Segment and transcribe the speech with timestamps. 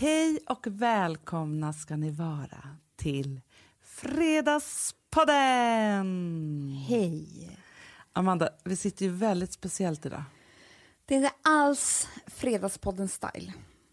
[0.00, 3.40] Hej och välkomna ska ni vara till
[3.80, 6.68] Fredagspodden!
[6.88, 7.50] Hej.
[8.12, 10.22] Amanda, vi sitter ju väldigt speciellt idag.
[11.06, 13.52] Det är inte alls Fredagspodden-style.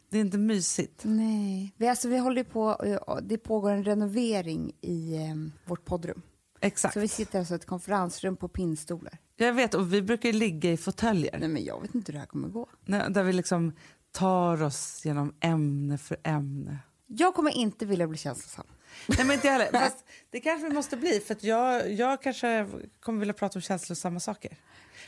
[0.09, 1.01] Det är inte mysigt.
[1.05, 1.73] Nej.
[1.77, 5.35] Vi, alltså, vi håller på, det pågår en renovering i eh,
[5.65, 6.21] vårt poddrum.
[6.61, 6.93] Exakt.
[6.93, 9.17] Så vi sitter alltså i ett konferensrum på pinnstolar.
[9.35, 11.39] Jag vet, och vi brukar ligga i fåtöljer.
[11.39, 12.69] Nej, men jag vet inte hur det här kommer gå.
[12.85, 13.73] Nej, Där vi liksom
[14.11, 16.77] tar oss genom ämne för ämne.
[17.07, 18.65] Jag kommer inte vilja bli känslosam.
[19.07, 19.71] Nej, men inte heller.
[19.79, 22.67] Fast det kanske vi måste bli, för jag, jag kanske
[22.99, 24.57] kommer vilja prata om känslosamma saker.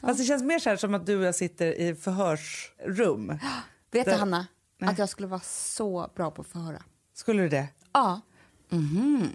[0.02, 3.28] Fast det känns mer så här som att du och jag sitter i förhörsrum.
[3.92, 4.90] Vet du, Det- Hanna, Nej.
[4.90, 6.84] att jag skulle vara så bra på att förhöra?
[7.14, 7.68] Skulle du det?
[7.94, 8.22] Ja.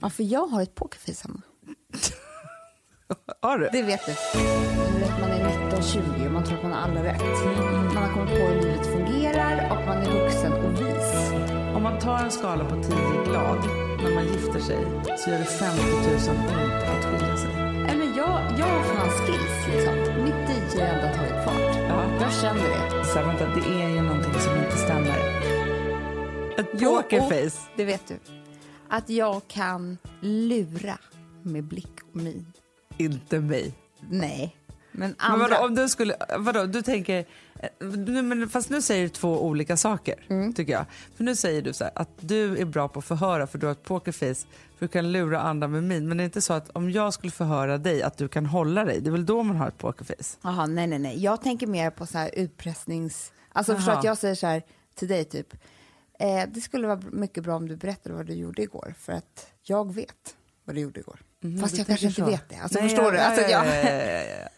[0.03, 1.42] ja, för jag har ett pokerface, Hanna.
[3.42, 3.69] Har du?
[3.73, 4.12] Det vet du.
[4.92, 7.23] Du vet, man är 19-20 och man tror att man har alla rätt.
[7.95, 11.33] Man har kommit på hur livet fungerar och man är vuxen och vis.
[11.77, 13.59] Om man tar en skala på 10 glad
[14.02, 14.78] när man gifter sig
[15.19, 17.50] så gör det 50 000 ont att skilja sig.
[17.86, 19.75] Nej, men jag, jag har fan skills.
[19.75, 19.94] Liksom.
[20.25, 21.77] Mitt DJ har tagit fart.
[21.88, 22.05] Ja.
[22.20, 23.05] Jag känner det.
[23.05, 25.19] Så här, vänta, det är ju någonting som inte stämmer.
[26.59, 27.59] Ett Jo, pokerface.
[27.70, 28.14] och Det vet du.
[28.88, 30.98] Att jag kan lura
[31.42, 32.47] med blick och min.
[32.97, 33.72] Inte mig.
[34.11, 34.56] Nej,
[34.95, 35.48] men Men andra.
[35.48, 37.25] vadå, om du skulle, vadå, du tänker,
[37.61, 37.69] eh,
[38.23, 40.84] men fast nu säger du två olika saker tycker jag.
[41.17, 43.67] För nu säger du så här, att du är bra på att förhöra för du
[43.67, 44.47] har ett pokerface
[44.78, 46.09] för du kan lura andra med min.
[46.09, 48.84] Men det är inte så att om jag skulle förhöra dig att du kan hålla
[48.84, 50.37] dig, det är väl då man har ett pokerface?
[50.42, 51.22] Jaha, nej, nej, nej.
[51.22, 53.33] Jag tänker mer på så här utpressnings...
[53.53, 53.78] Alltså Jaha.
[53.78, 54.62] förstå att jag säger så här
[54.95, 55.55] till dig typ.
[56.19, 58.95] Eh, det skulle vara mycket bra om du berättade vad du gjorde igår.
[58.98, 61.20] För att jag vet vad du gjorde igår.
[61.61, 62.27] Fast du jag kanske inte så.
[62.27, 62.56] vet det.
[62.56, 63.19] Alltså, Nej, förstår du?
[63.19, 63.67] ja, Alltså, ja, jag...
[63.67, 64.48] ja, ja, ja, ja.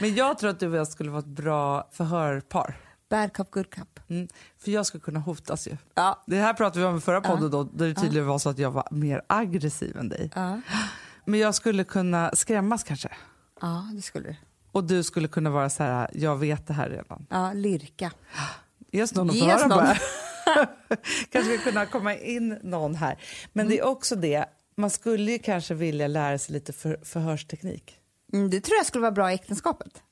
[0.00, 2.76] Men jag tror att du och jag skulle vara ett bra förhörpar.
[3.10, 4.00] Bad cup, good cup.
[4.08, 5.76] Mm, för jag skulle kunna hotas ju.
[5.94, 6.22] Ja.
[6.26, 8.58] Det här pratade vi om i förra podden då, där det tydligen var så att
[8.58, 10.30] jag var mer aggressiv än dig.
[10.34, 10.60] Ja.
[11.24, 13.08] Men jag skulle kunna skrämmas kanske.
[13.60, 14.36] ja, det skulle du.
[14.72, 17.26] Och du skulle kunna vara så här, jag vet det här redan.
[17.30, 18.12] Ja, lirka.
[18.92, 19.96] Ge oss någon att förhöra bara.
[21.30, 23.18] kanske skulle kunna komma in någon här.
[23.52, 24.44] Men det är också det,
[24.76, 27.99] man skulle ju kanske vilja lära sig lite för, förhörsteknik.
[28.32, 30.02] Mm, det tror jag skulle vara bra i äktenskapet.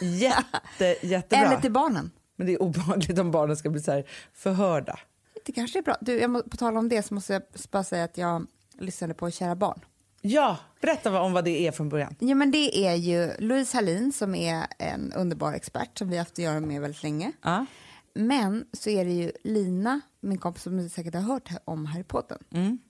[0.00, 1.46] Jätte, jättebra.
[1.46, 2.10] Eller till barnen.
[2.36, 4.98] Men det är obehagligt om barnen ska bli så här förhörda.
[5.46, 5.96] Det kanske är bra.
[6.00, 8.46] Du, jag må, på tal om det så måste jag bara säga att jag
[8.78, 9.80] lyssnade på Kära barn.
[10.20, 12.16] Ja, berätta om vad det är från början.
[12.18, 16.32] Ja, men det är ju Louise Hallin som är en underbar expert som vi haft
[16.32, 17.32] att göra med väldigt länge.
[17.42, 17.66] Ja.
[18.14, 22.04] Men så är det ju Lina, min kompis som ni säkert har hört om Harry
[22.04, 22.38] Potter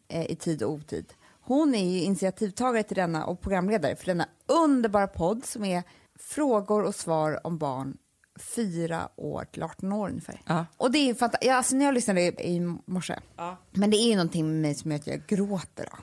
[0.08, 1.12] eh, i tid och otid.
[1.46, 5.82] Hon är ju initiativtagare till denna och programledare för denna underbara podd som är
[6.18, 7.96] frågor och svar om barn
[8.40, 10.40] fyra år till 18 år ungefär.
[10.46, 10.66] Ja.
[10.76, 11.48] Och det är fantastiskt.
[11.50, 13.56] Ja, alltså när jag lyssnade i, i morse, Ja.
[13.72, 15.88] men det är ju någonting med mig som gör att jag gråter.
[15.90, 15.98] Då.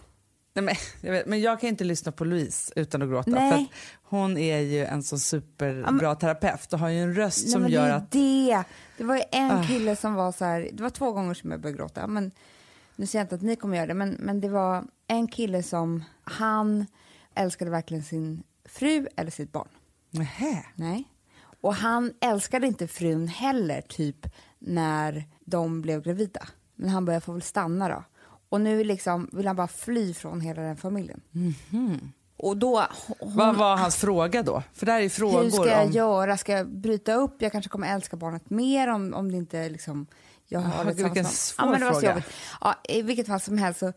[0.53, 3.31] Nej, men, jag vet, men jag kan inte lyssna på Louise utan att gråta.
[3.31, 3.51] Nej.
[3.51, 3.67] För att
[4.03, 7.87] hon är ju en så superbra terapeut och har ju en röst Nej, som gör
[7.87, 8.11] det att...
[8.11, 8.63] det.
[8.97, 9.63] Det var ju en Ah.
[9.63, 12.31] kille som var så här, det var två gånger som jag började gråta, men
[12.95, 15.63] nu säger jag inte att ni kommer göra det, men, men det var en kille
[15.63, 16.85] som, han
[17.35, 19.67] älskade verkligen sin fru eller sitt barn.
[20.09, 20.65] Nähä.
[20.75, 21.07] Nej.
[21.61, 24.27] Och han älskade inte frun heller, typ
[24.59, 26.47] när de blev gravida.
[26.75, 28.03] Men han började få väl stanna då.
[28.49, 31.21] Och nu liksom vill han bara fly från hela den familjen.
[32.37, 32.87] Och då...
[33.19, 34.63] Hon, Vad var hans fråga då?
[34.73, 35.91] För det här är frågor hur ska jag om...
[35.91, 36.37] göra?
[36.37, 37.41] Ska jag bryta upp?
[37.41, 40.07] Jag kanske kommer älska barnet mer om, om det inte liksom...
[40.51, 42.13] Jag har det vilken svår ja, men det var så fråga.
[42.13, 42.33] jobbigt.
[42.61, 43.93] Ja, I vilket fall som helst så...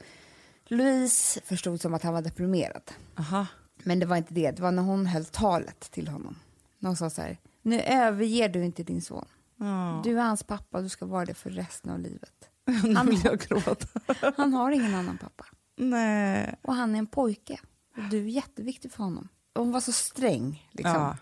[0.67, 2.93] Louise förstod som att han var deprimerad.
[3.19, 3.47] Aha.
[3.83, 4.51] Men det var inte det.
[4.51, 6.39] Det var när hon höll talet till honom.
[6.79, 7.39] När hon sa så här.
[7.63, 9.25] Nu överger du inte din son.
[9.57, 10.01] Ja.
[10.05, 12.49] Du är hans pappa och du ska vara det för resten av livet.
[12.97, 13.87] Han, vill jag gråta.
[14.37, 15.45] han har ingen annan pappa.
[15.77, 16.55] Nej.
[16.63, 17.61] Och han är en pojke.
[17.97, 19.29] Och du är jätteviktig för honom.
[19.53, 20.69] Och hon var så sträng.
[20.73, 20.95] Liksom.
[20.95, 21.17] Ja.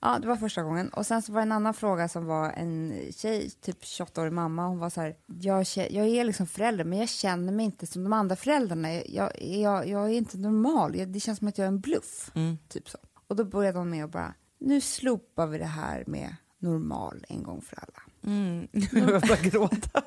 [0.00, 0.88] Ja, det var första gången.
[0.88, 4.66] Och sen så var det en annan fråga som var en tjej, typ 28-årig mamma.
[4.66, 8.04] Hon var så här, jag, jag är liksom förälder men jag känner mig inte som
[8.04, 8.92] de andra föräldrarna.
[8.92, 10.96] Jag, jag, jag är inte normal.
[10.96, 12.30] Jag, det känns som att jag är en bluff.
[12.34, 12.58] Mm.
[12.68, 12.98] Typ så.
[13.28, 17.42] Och då började hon med att bara, nu slopar vi det här med normal en
[17.42, 18.02] gång för alla.
[18.26, 18.68] Mm.
[18.72, 20.02] Jag börjar gråta.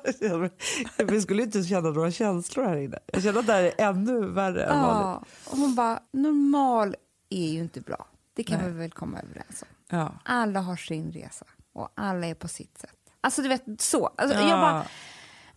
[1.04, 2.98] Vi skulle inte känna några känslor här inne.
[3.06, 5.26] Jag känner att det här är ännu värre än vanligt.
[5.46, 6.96] Ja, och hon bara, normal
[7.30, 8.06] är ju inte bra.
[8.34, 8.70] Det kan Nej.
[8.70, 9.68] vi väl komma överens om.
[9.90, 10.14] Ja.
[10.24, 12.96] Alla har sin resa och alla är på sitt sätt.
[13.20, 14.06] Alltså du vet så.
[14.06, 14.48] Alltså, Ja.
[14.48, 14.84] jag bara,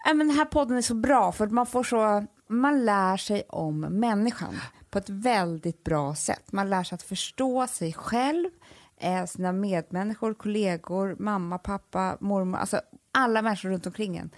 [0.06, 3.44] nej, men den här podden är så bra för man får så, man lär sig
[3.50, 4.56] om människan
[4.90, 6.52] på ett väldigt bra sätt.
[6.52, 8.50] Man lär sig att förstå sig själv,
[8.98, 12.82] eh, sina medmänniskor, kollegor, mamma, pappa, mormor, alltså
[13.12, 14.30] alla människor runt omkring en.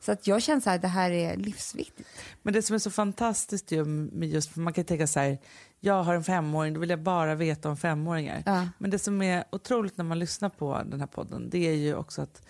[0.00, 2.08] Så att jag känner så här, det här är livsviktigt.
[2.42, 5.38] Men det som är så fantastiskt ju just, man kan tänka så här,
[5.84, 8.42] jag har en femåring, då vill jag bara veta om femåringar.
[8.46, 8.68] Ja.
[8.78, 11.94] Men det som är otroligt när man lyssnar på den här podden, det är ju
[11.94, 12.42] också att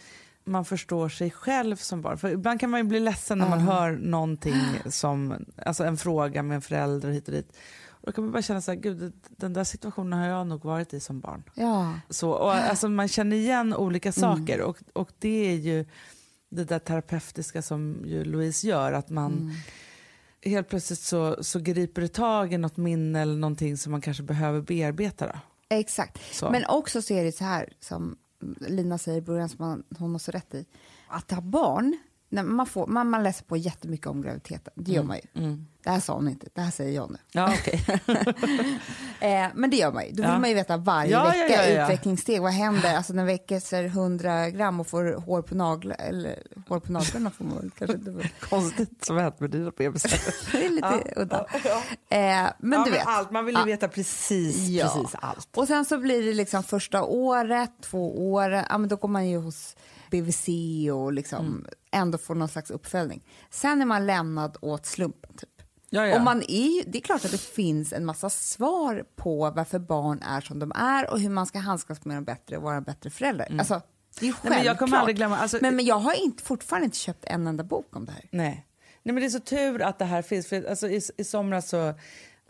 [0.45, 2.19] man förstår sig själv som barn.
[2.19, 6.43] För ibland kan man ju bli ledsen när man hör någonting som, alltså en fråga
[6.43, 7.57] med en förälder hit och dit.
[7.89, 10.65] Och då kan man bara känna så här, gud den där situationen har jag nog
[10.65, 11.43] varit i som barn.
[11.55, 11.95] Ja.
[12.09, 15.85] Så, och, alltså, man känner igen olika saker och, och det är ju
[16.51, 19.55] det där terapeutiska som ju Louise gör, att man
[20.43, 24.23] helt plötsligt så, så griper det tag i något minne eller någonting som man kanske
[24.23, 25.27] behöver bearbeta.
[25.27, 25.39] Då.
[25.69, 26.35] Exakt.
[26.35, 26.51] Så.
[26.51, 28.17] Men också så är det så här, som
[28.61, 30.67] Lina säger i början, som hon har så rätt i.
[31.09, 31.99] Att ha barn,
[32.33, 34.73] när man, får, man, man läser på jättemycket om graviditeten.
[34.77, 35.57] Det gör man ju.
[35.85, 37.19] Det här sa hon inte, det här säger jag nu.
[37.33, 37.85] Ja, okej.
[39.21, 40.11] Eh, men det gör man ju.
[40.11, 40.39] Då vill Ja.
[40.39, 42.43] man ju veta varje Ja, vecka ja, utvecklingssteg.
[42.43, 42.97] Vad händer?
[42.97, 47.45] Alltså när väcker 100 gram och får hår på naglarna, eller hår på naglarna får
[47.45, 48.31] man kanske inte.
[48.41, 50.11] Konstigt som hänt med dina bebisar.
[50.53, 51.47] Det är lite udda.
[52.09, 53.07] Eh, men du vet.
[53.07, 55.49] allt, man vill ju veta precis, precis allt.
[55.57, 59.29] Och sen så blir det liksom första året, två år, ja, men då går man
[59.29, 59.77] ju hos
[60.13, 60.49] BVC
[60.93, 61.67] och liksom Mm.
[61.91, 63.23] ändå får någon slags uppföljning.
[63.51, 65.35] Sen är man lämnad åt slumpen.
[65.37, 65.49] Typ.
[65.91, 66.17] Ja, ja.
[66.17, 70.23] Och man är det är klart att det finns en massa svar på varför barn
[70.23, 72.83] är som de är och hur man ska handskas med dem bättre och vara en
[72.83, 73.57] bättre förälder.
[73.59, 73.81] Alltså,
[74.21, 74.37] det är Mm.
[74.43, 77.25] Nej, men jag kommer aldrig glömma, alltså- men, men jag har inte, fortfarande inte köpt
[77.25, 78.29] en enda bok om det här.
[78.31, 78.67] Nej.
[79.03, 80.47] Nej, men det är så tur att det här finns.
[80.47, 81.95] För alltså, i, I somras så...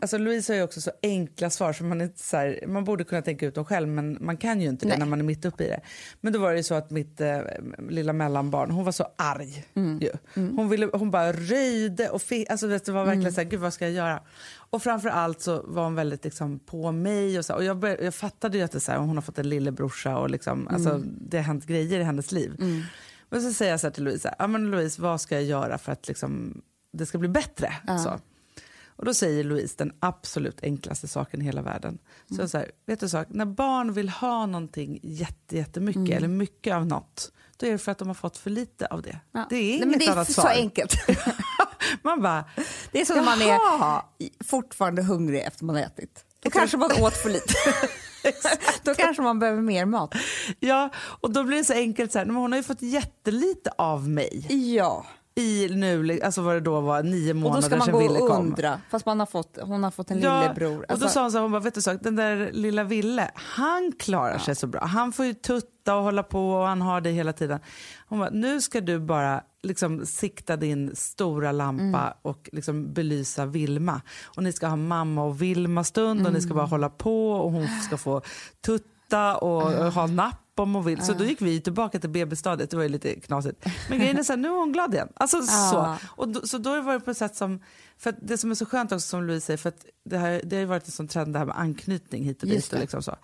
[0.03, 3.03] Alltså Louise har ju också så enkla svar som man inte så här, man borde
[3.03, 4.99] kunna tänka ut dem själv men man kan ju inte det Nej.
[4.99, 5.79] när man är mitt uppe i det.
[6.21, 7.39] Men då var det ju så att mitt eh,
[7.89, 9.99] lilla mellanbarn, hon var så arg Mm.
[10.01, 10.09] ju.
[10.35, 13.33] Hon, ville, hon bara röjde och fick, alltså det var verkligen Mm.
[13.33, 14.21] så här, gud vad ska jag göra?
[14.55, 18.03] Och framför allt så var hon väldigt liksom på mig och så och jag, började,
[18.03, 20.89] jag fattade ju att det så här, hon har fått en lillebrorsa och liksom, alltså,
[20.89, 21.15] Mm.
[21.21, 22.55] det har hänt grejer i hennes liv.
[23.29, 25.91] Men så säger jag så till Louise, ja men Louise vad ska jag göra för
[25.91, 26.61] att liksom,
[26.93, 27.73] det ska bli bättre?
[28.03, 28.19] Så.
[28.95, 31.97] Och då säger Louise den absolut enklaste saken i hela världen.
[32.35, 36.73] Så jag säger, vet du sak, när barn vill ha någonting jätte, jättemycket eller mycket
[36.75, 39.19] av något, då är det för att de har fått för lite av det.
[39.31, 39.45] Ja.
[39.49, 40.49] Det är Nej, inget men det är annat så svar.
[40.51, 40.93] enkelt.
[42.01, 42.45] Man bara,
[42.91, 43.59] Det är som när man är
[44.43, 46.25] fortfarande hungrig efter man har ätit.
[46.43, 47.53] Då kanske man åt för lite.
[48.83, 50.15] Då kanske man behöver mer mat.
[50.59, 50.89] ja,
[51.21, 54.09] och då blir det så enkelt så här, men hon har ju fått jättelite av
[54.09, 55.05] mig Ja.
[55.35, 57.99] I nu, alltså vad det då var, nio Och då månader ska man sedan gå
[57.99, 58.45] Ville och kom.
[58.45, 60.77] undra, fast man har fått, hon har fått en Ja, lillebror.
[60.77, 62.83] och då Alltså, sa hon så här, hon bara, vet du sak, den där lilla
[62.83, 64.85] Ville, han klarar sig så bra.
[64.85, 67.59] Han får ju tutta och hålla på och han har det hela tiden.
[68.07, 72.13] Hon bara, nu ska du bara liksom sikta din stora lampa Mm.
[72.21, 74.01] och liksom belysa Vilma.
[74.37, 77.67] Och ni ska ha mamma och Vilma-stund och ni ska bara hålla på och hon
[77.67, 78.21] ska få
[78.65, 79.61] tutta och
[79.93, 81.01] ha napp om hon vill.
[81.05, 83.65] Så då gick vi tillbaka till BB-stadiet, det var ju lite knasigt.
[83.89, 85.07] Men grejen är så här, nu är hon glad igen.
[85.15, 85.95] Alltså, så.
[86.05, 87.59] Och då, så då var det på ett sätt som,
[87.97, 90.55] för det som är så skönt också som Louise säger, för att det, här, det
[90.55, 92.73] har ju varit en sån trend det här med anknytning hit och dit.
[92.73, 93.15] Och, liksom så.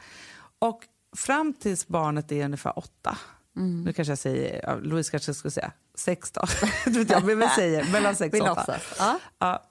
[0.60, 0.80] och
[1.18, 3.18] fram tills barnet är ungefär åtta,
[3.58, 3.84] Mm.
[3.84, 6.42] nu kanske jag säger, ja, Louise kanske skulle säga sex då,
[7.10, 8.76] jag, men vi säger mellan sex och åtta.
[9.00, 9.20] Ja.
[9.40, 9.64] Ja,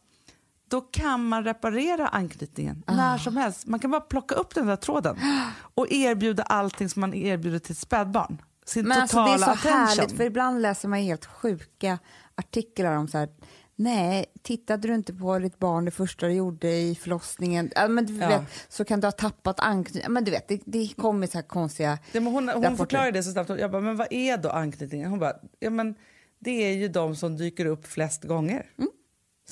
[0.68, 2.94] då kan man reparera anknytningen Ah.
[2.96, 3.66] när som helst.
[3.66, 5.16] Man kan bara plocka upp den där tråden
[5.74, 8.42] och erbjuda allting som man erbjuder till ett spädbarn.
[8.66, 9.78] Sin Men alltså, totala det är så attention.
[9.86, 11.98] härligt, för ibland läser man helt sjuka
[12.34, 13.28] artiklar om så här,
[13.76, 17.70] nej, tittade du inte på ditt barn det första du gjorde i förlossningen?
[17.74, 18.28] Ja, men du Ja.
[18.28, 20.12] vet, så kan du ha tappat anknytning.
[20.12, 21.98] Men du vet, det, det kommer så här konstiga...
[22.12, 23.50] Ja, men hon hon förklarade det så snabbt.
[23.50, 25.10] Jag bara, men vad är då anknytningen?
[25.10, 25.94] Hon bara, ja, men
[26.38, 28.66] det är ju de som dyker upp flest gånger.
[28.78, 28.90] Mm.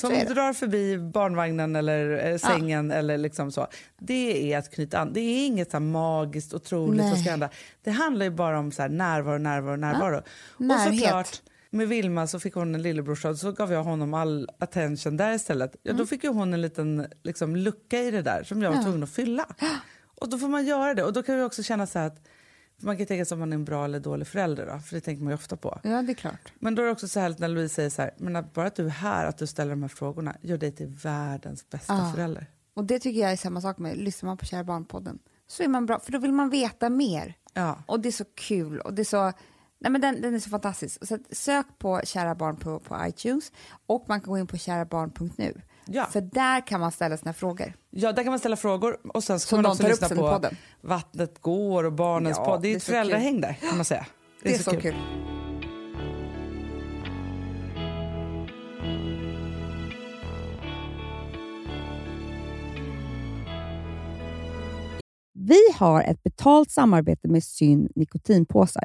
[0.01, 0.35] Det.
[0.35, 3.67] drar förbi barnvagnen eller eh, sängen eller liksom så.
[3.99, 5.13] Det är att knyta an.
[5.13, 7.51] Det är inget så magiskt, otroligt som ska hända.
[7.85, 10.23] Det handlar ju bara om så här närvaro, närvaro, närvaro.
[10.51, 11.01] Och Närhet.
[11.01, 15.33] såklart, med Vilma så fick hon en lillebrorsa så gav jag honom all attention där
[15.35, 15.77] istället.
[15.83, 15.99] Ja, Mm.
[15.99, 19.03] Då fick ju hon en liten liksom, lucka i det där som jag var tvungen
[19.03, 19.47] att fylla.
[20.21, 21.05] Och då får man göra det.
[21.05, 22.27] Och då kan vi också känna så här att
[22.83, 25.01] man kan tänka sig om man är en bra eller dålig förälder då, för det
[25.01, 25.81] tänker man ju ofta på.
[25.83, 26.53] Ja, det är klart.
[26.59, 28.67] Men då är det också så härligt när Louise säger så här, men att bara
[28.67, 31.95] att du är här, att du ställer de här frågorna, gör dig till världens bästa
[31.95, 32.13] Ja.
[32.15, 32.47] förälder.
[32.75, 35.69] Och det tycker jag är samma sak med, lyssnar man på Kära Barn-podden så är
[35.69, 37.35] man bra, för då vill man veta mer.
[37.53, 37.79] Ja.
[37.87, 39.33] Och det är så kul och det är så,
[39.79, 41.07] nej men den, den är så fantastisk.
[41.07, 43.53] Så sök på Kära Barn på, på iTunes
[43.87, 45.61] och man kan gå in på kärabarn.nu.
[45.87, 46.07] Ja.
[46.07, 47.73] För där kan man ställa sina frågor.
[47.91, 50.57] ja, där kan man ställa frågor och sen ska Som man också lyssna på podden.
[50.81, 52.63] Vattnet går och Barnens Ja, podd.
[52.63, 54.07] Det är det är ett så föräldrahäng där kan man säga.
[54.43, 54.95] Det är, så, kul.
[65.33, 68.85] Vi har ett betalt samarbete med Syn nikotinpåsar.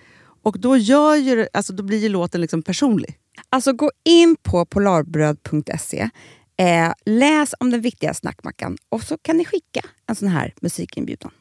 [0.41, 3.17] Och då, gör ju, alltså, då blir ju låten liksom personlig.
[3.49, 6.09] Alltså gå in på polarbröd.se,
[6.57, 11.31] eh, läs om den viktiga snackmackan och så kan ni skicka en sån här musikinbjudan.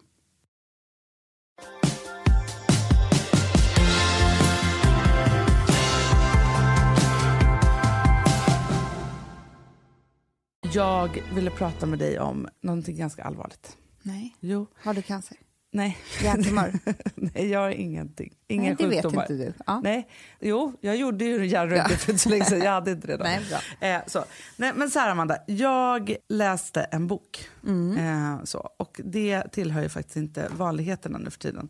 [10.73, 13.77] Jag ville prata med dig om någonting ganska allvarligt.
[14.03, 14.37] Nej.
[14.41, 14.67] Jo.
[14.83, 15.37] Har du cancer?
[15.73, 15.99] Nej.
[16.23, 16.73] Hjärntumör?
[17.15, 18.33] Nej, jag har ingenting.
[18.51, 19.23] Inga Nej, det sjukdomar.
[19.23, 19.53] vet inte du.
[19.67, 19.81] Ja.
[19.85, 20.09] Nej,
[20.41, 21.97] jo, jag gjorde ju hjärnröntgen Ja.
[21.97, 22.59] för så länge sedan.
[22.61, 23.25] Jag hade inte det då.
[23.25, 23.95] Nej.
[23.95, 24.25] Eh, så.
[24.57, 27.49] Nej, men så här Amanda, jag läste en bok.
[27.67, 27.97] Mm.
[28.37, 28.71] Eh, så.
[28.77, 31.69] Och det tillhör ju faktiskt inte vanligheterna nu för tiden.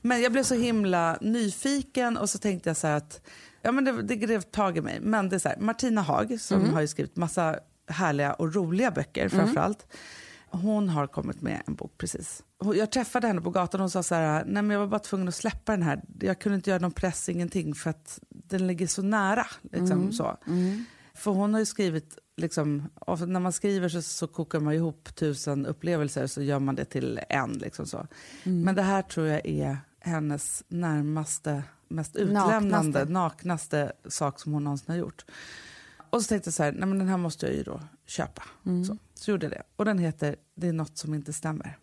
[0.00, 3.20] Men jag blev så himla nyfiken och så tänkte jag så att
[3.62, 4.98] ja, men det, det grev tag i mig.
[5.00, 6.74] Men det är så här, Martina Haag som Mm.
[6.74, 7.56] har skrivit massa
[7.88, 9.86] härliga och roliga böcker framförallt.
[10.52, 12.44] Hon har kommit med en bok precis.
[12.74, 14.98] Jag träffade henne på gatan och hon sa så här, nej men jag var bara
[14.98, 16.02] tvungen att släppa den här.
[16.20, 19.46] Jag kunde inte göra någon press, ingenting för att den ligger så nära.
[19.62, 20.36] Liksom, så.
[21.14, 22.88] För hon har ju skrivit, liksom,
[23.26, 27.20] när man skriver så, så kokar man ihop tusen upplevelser så gör man det till
[27.28, 27.52] en.
[27.52, 28.06] Liksom så.
[28.44, 33.04] Men det här tror jag är hennes närmaste, mest utlämnande, Naknaste.
[33.04, 35.24] naknaste sak som hon någonsin har gjort.
[36.10, 38.42] Och så tänkte jag så här, nej men den här måste jag ju då köpa.
[38.86, 39.62] Så, så gjorde jag det.
[39.76, 41.78] Och den heter Det är något som inte stämmer.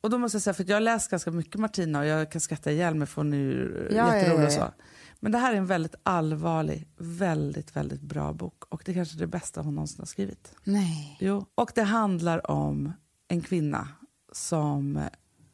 [0.00, 2.40] Och då måste jag säga, för jag har läst ganska mycket Martina och jag kan
[2.40, 4.66] skratta ihjäl mig för hon är ju Ja, ja, jätterolig och ja, ja.
[4.66, 4.72] så.
[5.20, 8.64] Men det här är en väldigt allvarlig, väldigt, väldigt bra bok.
[8.68, 10.54] Och det är kanske det bästa hon någonsin har skrivit.
[10.64, 11.16] Nej.
[11.20, 11.46] Jo.
[11.54, 12.92] Och det handlar om
[13.28, 13.88] en kvinna
[14.32, 15.00] som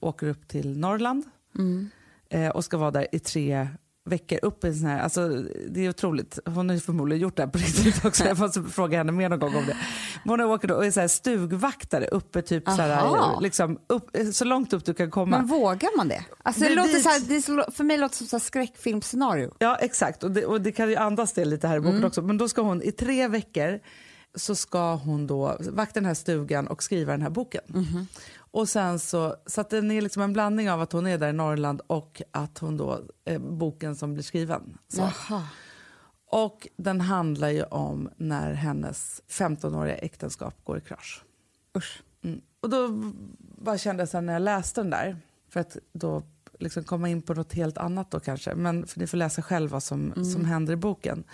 [0.00, 1.24] åker upp till Norrland
[2.30, 3.68] eh, och ska vara där i tre
[4.06, 5.28] veckor upp i en sån här, alltså
[5.68, 8.98] det är otroligt, hon har förmodligen gjort det här på riktigt också, jag måste fråga
[8.98, 9.76] henne mer någon gång om det.
[10.24, 14.44] Hon åker då och är så här stugvaktare uppe typ så, här, liksom upp, så
[14.44, 15.38] långt upp du kan komma.
[15.38, 16.24] Men vågar man det?
[16.42, 18.40] Alltså, det Det låter så här, det så, för mig låter det som så här
[18.44, 19.54] skräckfilmscenario.
[19.58, 22.22] Ja exakt och det, och det kan ju andas det lite här i boken också.
[22.22, 23.80] Men då ska hon i tre veckor
[24.36, 27.62] så ska hon då vakta den här stugan och skriva den här boken.
[28.36, 31.28] Och sen så, så att den är liksom en blandning av att hon är där
[31.28, 34.78] i Norrland och att hon då, eh, boken som blir skriven.
[36.30, 41.24] Och den handlar ju om när hennes 15-åriga äktenskap går i krasch.
[41.76, 42.02] Usch.
[42.22, 42.40] Mm.
[42.60, 42.88] Och då
[43.38, 45.16] bara kände jag här när jag läste den där,
[45.48, 46.22] för att då
[46.58, 49.70] liksom komma in på något helt annat då kanske, men för ni får läsa själv
[49.70, 51.24] vad som, som händer i boken.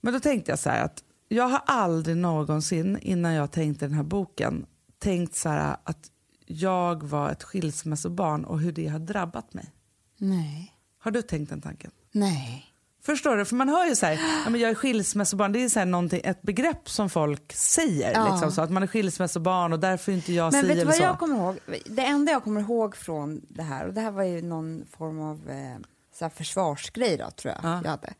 [0.00, 3.94] Men då tänkte jag så här att jag har aldrig någonsin innan jag tänkte den
[3.94, 4.66] här boken
[4.98, 6.10] tänkt så här att
[6.46, 9.72] jag var ett skilsmässobarn och hur det har drabbat mig.
[10.18, 10.74] Nej.
[10.98, 11.90] Har du tänkt den tanken?
[12.12, 12.64] Nej.
[13.02, 13.44] Förstår du?
[13.44, 14.12] För man hör ju så här,
[14.44, 18.12] ja, men jag är skilsmässobarn, det är så här ett begrepp som folk säger.
[18.12, 18.30] Ja.
[18.32, 20.84] Liksom, så att man är skilsmässobarn och därför är inte jag Men si vet du
[20.84, 21.02] vad så.
[21.02, 21.58] jag kommer ihåg?
[21.86, 25.20] Det enda jag kommer ihåg från det här, och det här var ju någon form
[25.20, 25.76] av eh,
[26.18, 27.80] så försvarsgrej då, tror jag Ja.
[27.84, 28.14] jag hade.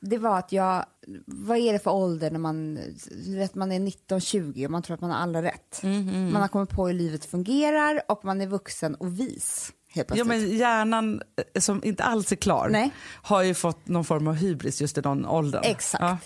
[0.00, 0.84] Det var att jag,
[1.26, 2.78] vad är det för ålder när man,
[3.26, 5.82] vet, man är 19-20 och man tror att man har alla rätt.
[5.82, 9.72] Mm, Man har kommit på hur livet fungerar och man är vuxen och vis.
[9.92, 11.22] Ja, men hjärnan
[11.54, 12.90] eh, som inte alls är klar Nej.
[13.22, 15.62] har ju fått någon form av hybris just i den åldern.
[15.64, 16.02] Exakt.
[16.02, 16.18] Ja.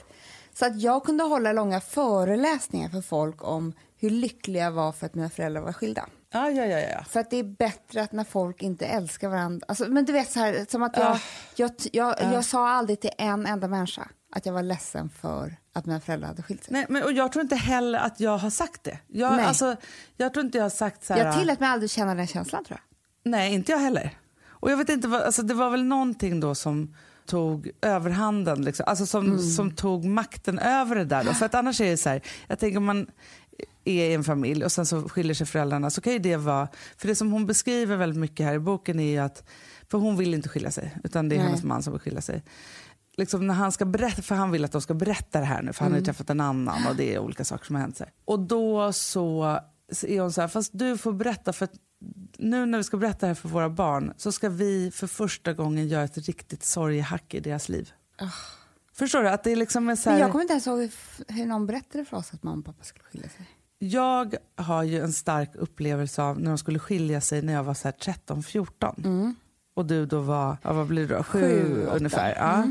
[0.55, 5.07] Så att jag kunde hålla långa föreläsningar för folk om hur lyckliga jag var för
[5.07, 6.09] att mina föräldrar var skilda.
[6.33, 7.05] Ja, ja, ja, ja.
[7.05, 9.65] För att det är bättre att när folk inte älskar varandra.
[9.69, 11.19] Alltså, men du vet så här, som att jag,
[11.57, 15.87] jag, jag, jag sa aldrig till en enda människa att jag var ledsen för att
[15.87, 16.73] mina föräldrar hade skilt sig.
[16.73, 18.99] Nej, men, och jag tror inte heller att jag har sagt det.
[19.09, 19.45] Jag, Nej.
[19.45, 19.77] alltså,
[20.17, 21.25] jag tror inte jag har sagt så här...
[21.25, 23.31] Jag tillät mig aldrig känna den känslan tror jag.
[23.31, 24.19] Nej, inte jag heller.
[24.47, 26.95] Och jag vet inte, vad, alltså, det var väl någonting då som
[27.27, 28.85] tog överhanden, liksom.
[28.89, 29.39] alltså som, Mm.
[29.39, 31.25] som tog makten över det där.
[31.25, 31.35] Då.
[31.35, 33.07] För att annars är det så här, jag tänker man
[33.85, 36.69] är i en familj och sen så skiljer sig föräldrarna så kan ju det vara,
[36.97, 39.45] för det som hon beskriver väldigt mycket här i boken är ju att,
[39.91, 41.47] för hon vill inte skilja sig utan det är Nej.
[41.47, 42.43] hennes man som vill skilja sig.
[43.17, 45.73] Liksom när han ska berätta, för han vill att de ska berätta det här nu
[45.73, 46.03] för han har Mm.
[46.03, 47.97] ju träffat en annan och det är olika saker som har hänt.
[47.97, 48.13] Så här.
[48.25, 49.59] Och då så,
[49.93, 51.69] så är hon så här, fast du får berätta för
[52.39, 55.53] nu när vi ska berätta det här för våra barn så ska vi för första
[55.53, 57.91] gången göra ett riktigt sorgehack i deras liv.
[58.95, 59.29] Förstår du?
[59.29, 60.91] Att det är liksom en så Men här, jag kommer inte ens ihåg
[61.29, 63.47] hur någon berättade för oss att mamma och pappa skulle skilja sig.
[63.85, 67.75] Jag har ju en stark upplevelse av när de skulle skilja sig när jag var
[67.75, 67.95] så här
[68.27, 69.35] 13-14.
[69.75, 71.23] Och du då var, ja, vad blir det då?
[71.23, 72.35] Sju, ungefär.
[72.37, 72.65] Ja.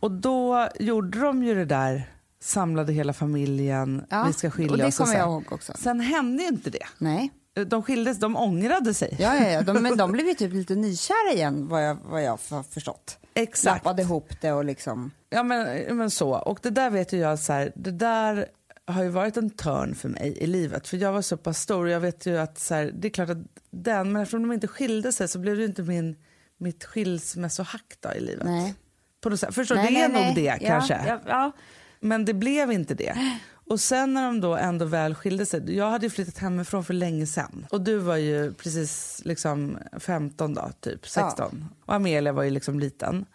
[0.00, 2.10] Och då gjorde de ju det där,
[2.40, 5.00] samlade hela familjen, Ja, vi ska skilja och det oss.
[5.00, 5.72] och kommer jag ihåg också.
[5.78, 6.86] Sen hände ju inte det.
[6.98, 7.30] Nej.
[7.66, 9.16] De skildes, de ångrade sig.
[9.18, 9.62] Ja, ja, ja.
[9.62, 13.18] De, men de blev ju typ lite nykära igen vad jag, vad jag har förstått.
[13.34, 13.84] Exakt.
[13.84, 15.10] Lappade ihop det och liksom...
[15.30, 16.30] Ja men, men så.
[16.30, 18.46] Och det där vet ju jag, så här, det där
[18.86, 20.88] har ju varit en törn för mig i livet.
[20.88, 23.10] För jag var så pass stor och jag vet ju att så här, det är
[23.10, 23.38] klart att
[23.70, 26.16] den, men eftersom de inte skilde sig så blev det inte min,
[26.58, 28.46] mitt skilsmässohack då i livet.
[28.46, 28.74] Nej.
[29.20, 29.54] På något sätt.
[29.54, 31.04] Förstår, Nej, det är nej, nog det Ja, kanske.
[31.06, 31.52] ja, ja.
[32.00, 33.38] Men det blev inte det.
[33.66, 36.94] Och sen när de då ändå väl skilde sig, jag hade ju flyttat hemifrån för
[36.94, 37.66] länge sedan.
[37.70, 41.68] Och du var ju precis liksom 15 då, typ 16.
[41.84, 43.26] Och Amelia var ju liksom liten.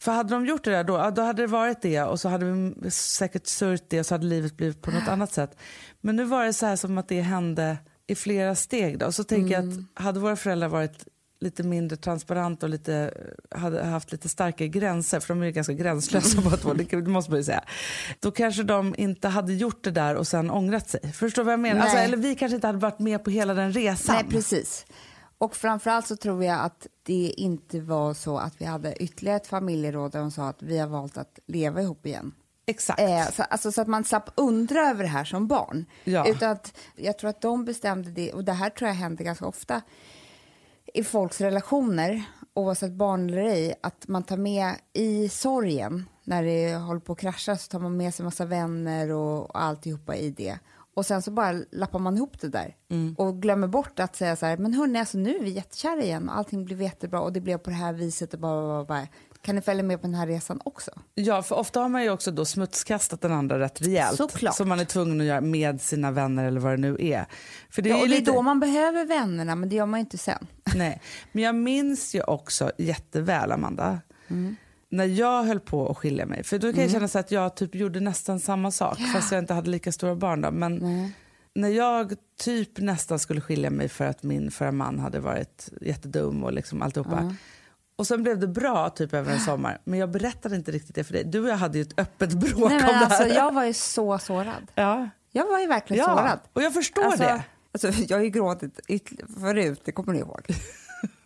[0.00, 2.44] För hade de gjort det där då, då hade det varit det och så hade
[2.44, 5.56] vi säkert sörjt det och så hade livet blivit på något annat sätt.
[6.00, 8.98] Men nu var det så här som att det hände i flera steg.
[8.98, 9.12] Då.
[9.12, 9.86] Så tänker jag Mm.
[9.94, 11.04] att hade våra föräldrar varit
[11.40, 13.14] lite mindre transparenta och lite,
[13.50, 17.30] hade haft lite starkare gränser, för de är ju ganska gränslösa båda två, det måste
[17.30, 17.64] man ju säga.
[18.20, 21.12] Då kanske de inte hade gjort det där och sen ångrat sig.
[21.12, 21.80] Förstår du vad jag menar?
[21.82, 24.16] Alltså, eller vi kanske inte hade varit med på hela den resan.
[24.16, 24.86] Nej, precis.
[25.38, 29.46] Och framförallt så tror jag att det inte var så att vi hade ytterligare ett
[29.46, 32.34] familjeråd där de sa att vi har valt att leva ihop igen.
[32.66, 33.00] Exakt.
[33.00, 35.84] Eh, så, alltså, så att man slapp undra över det här som barn.
[36.04, 36.28] Ja.
[36.28, 39.46] Utan att, jag tror att de bestämde det, och det här tror jag händer ganska
[39.46, 39.82] ofta
[40.94, 46.74] i folks relationer, oavsett barn eller ej, att man tar med i sorgen, när det
[46.74, 50.30] håller på att krascha, så tar man med sig massa vänner och, och alltihopa i
[50.30, 50.58] det.
[50.96, 52.76] Och sen så bara lappar man ihop det där
[53.16, 56.28] och glömmer bort att säga så här, men hörni, alltså nu är vi jättekära igen
[56.28, 59.06] och allting blev jättebra och det blev på det här viset och bara, bara, bara.
[59.40, 60.90] Kan ni följa med på den här resan också?
[61.14, 64.16] Ja, för ofta har man ju också då smutskastat den andra rätt rejält.
[64.16, 64.56] Såklart.
[64.56, 67.26] Som man är tvungen att göra med sina vänner eller vad det nu är.
[67.70, 68.32] För det är Ja, ju och det är lite...
[68.32, 70.46] då man behöver vännerna, men det gör man ju inte sen.
[70.76, 71.00] Nej,
[71.32, 74.00] men jag minns ju också jätteväl, Amanda,
[74.88, 76.44] när jag höll på att skilja mig.
[76.44, 79.38] För då kan jag känna så att jag typ gjorde nästan samma sak, fast jag
[79.38, 80.40] inte hade lika stora barn.
[80.40, 80.50] Då.
[80.50, 80.82] Men
[81.54, 86.44] när jag typ nästan skulle skilja mig för att min förra man hade varit jättedum
[86.44, 87.34] och liksom alltihopa.
[87.98, 91.04] Och sen blev det bra typ över en sommar, men jag berättade inte riktigt det
[91.04, 91.24] för dig.
[91.24, 93.34] Du och jag hade ju ett öppet bråk Nej, om men det alltså, här.
[93.34, 94.70] jag var ju så sårad.
[94.74, 95.08] Ja.
[95.32, 96.38] Jag var ju verkligen ja, sårad.
[96.52, 97.42] och jag förstår Alltså, det.
[97.72, 98.80] alltså, jag har ju gråtit
[99.40, 100.40] förut, det kommer ni ihåg.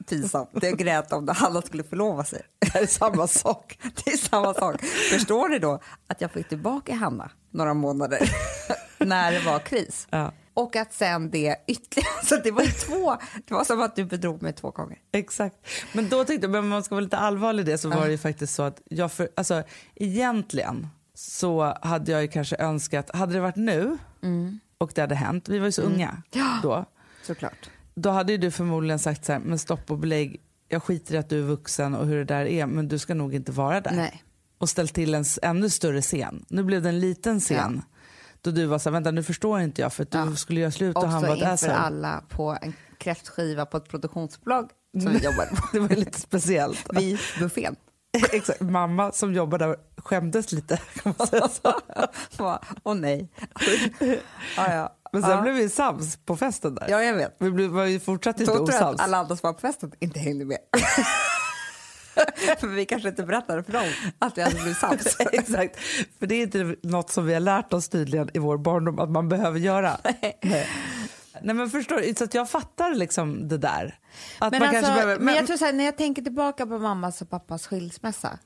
[0.08, 0.50] Pinsamt.
[0.62, 2.42] Jag grät om det Hanna skulle förlova sig.
[2.72, 3.78] Det är samma sak.
[4.04, 4.82] Det är samma sak.
[5.10, 8.30] Förstår ni då att jag fick tillbaka Hanna några månader
[8.98, 10.06] när det var kris?
[10.10, 10.32] Ja.
[10.54, 14.04] Och att sen det ytterligare, så det var ju två, det var som att du
[14.04, 14.98] bedrog mig två gånger.
[15.12, 15.56] Exakt.
[15.92, 18.04] Men då tänkte jag, men om man ska vara lite allvarlig i det så var
[18.04, 19.62] det ju faktiskt så att jag för, alltså
[19.94, 23.98] egentligen så hade jag ju kanske önskat, hade det varit nu
[24.78, 26.22] och det hade hänt, vi var ju så unga
[26.62, 26.84] då,
[27.22, 27.70] Såklart.
[28.00, 31.18] Då hade ju du förmodligen sagt så här, men stopp och belägg, jag skiter i
[31.18, 33.80] att du är vuxen och hur det där är, men du ska nog inte vara
[33.80, 33.92] där.
[33.92, 34.22] Nej.
[34.58, 36.44] Och ställt till en ännu större scen.
[36.48, 37.82] Nu blev det en liten scen.
[38.40, 40.36] Då du var så här, vänta nu förstår inte jag för att du Ja.
[40.36, 41.74] skulle göra slut och han Också var ett inför asshole.
[41.74, 44.70] alla på en kräftskiva på ett produktionsbolag
[45.02, 45.68] som vi jobbade på.
[45.72, 46.86] Det var lite speciellt.
[46.92, 47.76] Vid buffén.
[48.32, 48.60] Exakt.
[48.60, 50.76] Mamma som jobbade där skämdes lite.
[51.02, 51.74] Kan man säga så.
[52.82, 53.28] Åh nej.
[54.56, 54.96] ja, ja.
[55.12, 55.40] Men sen ja.
[55.42, 56.86] blev vi sams på festen där.
[56.88, 57.36] Ja, jag vet.
[57.38, 59.00] Vi blev, var ju fortsatt inte Så tror jag osams.
[59.00, 60.58] att alla andra som var på festen inte hängde med.
[62.58, 63.86] För vi kanske inte berättade för dem
[64.18, 65.16] att vi hade blivit sams.
[65.32, 65.76] Exakt.
[66.18, 69.10] För det är inte något som vi har lärt oss tydligen i vår barndom att
[69.10, 69.96] man behöver göra.
[70.42, 70.68] Nej.
[71.42, 73.98] Nej men förstår du, så att jag fattar liksom det där.
[74.38, 76.66] Att Men, man alltså, kanske behöver, men jag tror så här, när jag tänker tillbaka
[76.66, 78.38] på mammas och pappas skilsmässa.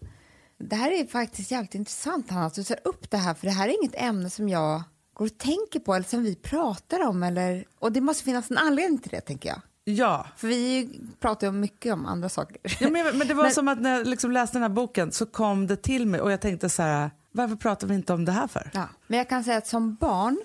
[0.59, 3.53] Det här är faktiskt jävligt intressant Hanna, att du tar upp det här för det
[3.53, 4.83] här är inget ämne som jag
[5.15, 7.23] går och tänker på eller som vi pratar om.
[7.23, 9.61] Eller, och det måste finnas en anledning till det tänker jag.
[9.85, 10.27] Ja.
[10.37, 12.57] För vi pratar ju om mycket om andra saker.
[12.81, 15.13] ja men, men det var Men- som att när jag liksom läste den här boken
[15.13, 18.25] så kom det till mig och jag tänkte så här, varför pratar vi inte om
[18.25, 18.71] det här för?
[18.75, 18.89] Ja.
[19.07, 20.39] Men jag kan säga att som barn,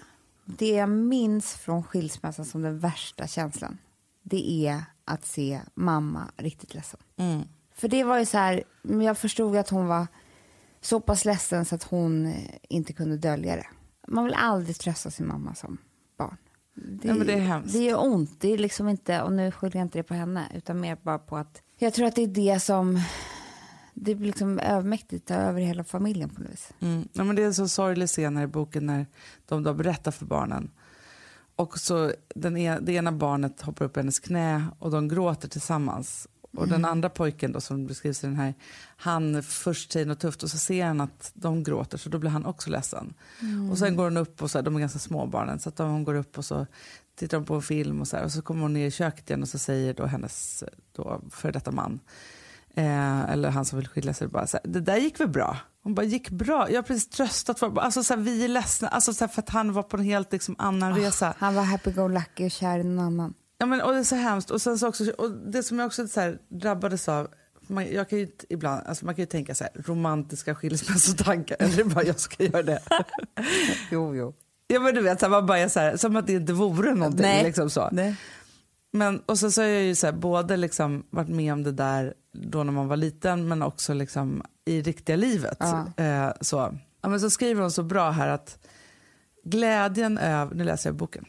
[0.45, 3.77] det jag minns från skilsmässan som den värsta känslan,
[4.23, 6.99] det är att se mamma riktigt ledsen.
[7.17, 7.41] Mm.
[7.75, 10.07] För det var ju så här, jag förstod att hon var
[10.81, 12.33] så pass ledsen så att hon
[12.69, 13.67] inte kunde dölja det.
[14.09, 15.77] Man vill aldrig trösta sin mamma som
[16.17, 16.37] barn.
[16.73, 17.73] Det, Ja, det är hemskt.
[17.73, 18.41] Det gör ont.
[18.41, 21.19] Det är liksom inte, och nu skyller jag inte det på henne, utan mer bara
[21.19, 23.01] på att jag tror att det är det som
[23.93, 26.73] det blir liksom övermäktigt tar över hela familjen på något vis.
[26.79, 27.07] Mm.
[27.13, 29.05] Ja, men det är en så sorglig scen här i boken när
[29.45, 30.71] de då berättar för barnen.
[31.55, 35.49] Och så den e det ena barnet hoppar upp i hennes knä och de gråter
[35.49, 36.27] tillsammans.
[36.51, 38.53] Och den andra pojken då som beskrivs i den här,
[38.97, 42.29] han först säger något tufft och så ser han att de gråter så då blir
[42.29, 43.13] han också ledsen.
[43.71, 45.75] Och sen går hon upp och så här, de är ganska små barnen så att
[45.75, 46.65] de, hon går upp och så
[47.15, 49.29] tittar de på en film och så här, och så kommer hon ner i köket
[49.29, 50.63] igen och så säger då hennes
[50.95, 51.99] då före detta man
[52.79, 55.57] Eh, eller han som vill skilja sig, bara så här, det där gick väl bra?
[55.83, 56.69] Hon bara, gick bra?
[56.69, 59.41] Jag har precis tröstat för alltså, så här, vi är ledsna, alltså, så här, för
[59.41, 61.33] att han var på en helt liksom, annan resa.
[61.37, 63.33] Han var happy-go-lucky och kär i någon annan.
[63.61, 64.51] Ja, men, och det är så hemskt.
[64.51, 67.27] Och, sen så också, och det som jag också så här, drabbades av,
[67.67, 71.83] man, jag kan ju ibland, alltså, man kan ju tänka så här, romantiska skilsmässotankar, eller
[71.83, 72.79] bara jag ska göra det.
[73.91, 74.33] Jo, jo.
[74.67, 76.53] ja, men du vet, så här, man bara är så här, som att det inte
[76.53, 77.21] vore någonting.
[77.21, 77.43] Nej.
[77.43, 77.89] Liksom så.
[77.91, 78.15] Nej.
[78.91, 81.71] Men, och så, så har jag ju så här, både liksom varit med om det
[81.71, 85.57] där då när man var liten men också liksom i riktiga livet.
[85.59, 86.03] Ja.
[86.03, 86.77] Eh, så.
[87.01, 88.59] Ja, men så skriver hon så bra här att
[89.43, 91.25] glädjen över, nu läser jag boken.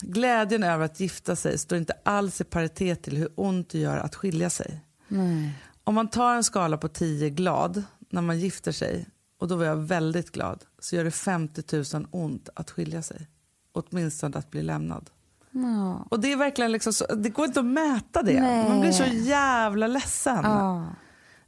[0.00, 3.98] Glädjen över att gifta sig står inte alls i paritet till hur ont det gör
[3.98, 4.84] att skilja sig.
[5.08, 5.58] Nej.
[5.84, 9.06] Om man tar en skala på 10 glad när man gifter sig
[9.38, 13.28] och då var jag väldigt glad så gör det 50 000 ont att skilja sig.
[13.72, 15.10] Åtminstone att bli lämnad.
[15.50, 16.06] Ja.
[16.10, 18.40] Och det är verkligen liksom så, det går inte att mäta det.
[18.40, 18.68] Nej.
[18.68, 20.44] Man blir så jävla ledsen.
[20.44, 20.86] Ja.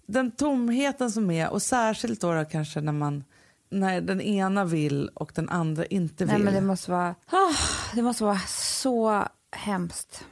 [0.07, 3.25] Den tomheten som är, och särskilt då, då kanske när man
[3.71, 6.35] när den ena vill och den andra inte vill.
[6.35, 7.55] Nej, men det måste vara, ah,
[7.95, 9.25] det måste vara så
[9.57, 10.25] hemskt.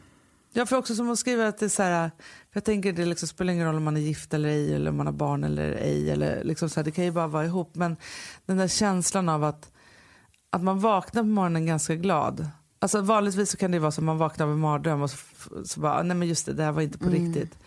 [0.53, 3.05] Jag får också som att skriva att det är så här, för jag tänker det
[3.05, 5.45] liksom spelar ingen roll om man är gift eller ej eller om man har barn
[5.45, 7.97] eller ej eller liksom så här, det kan ju bara vara ihop men
[8.47, 9.73] den där känslan av att,
[10.51, 12.49] att man vaknar på morgonen ganska glad.
[12.79, 15.17] Alltså vanligtvis så kan det vara så att man vaknar en mardröm och så,
[15.65, 17.59] så bara, nej men just det, det här var inte på riktigt.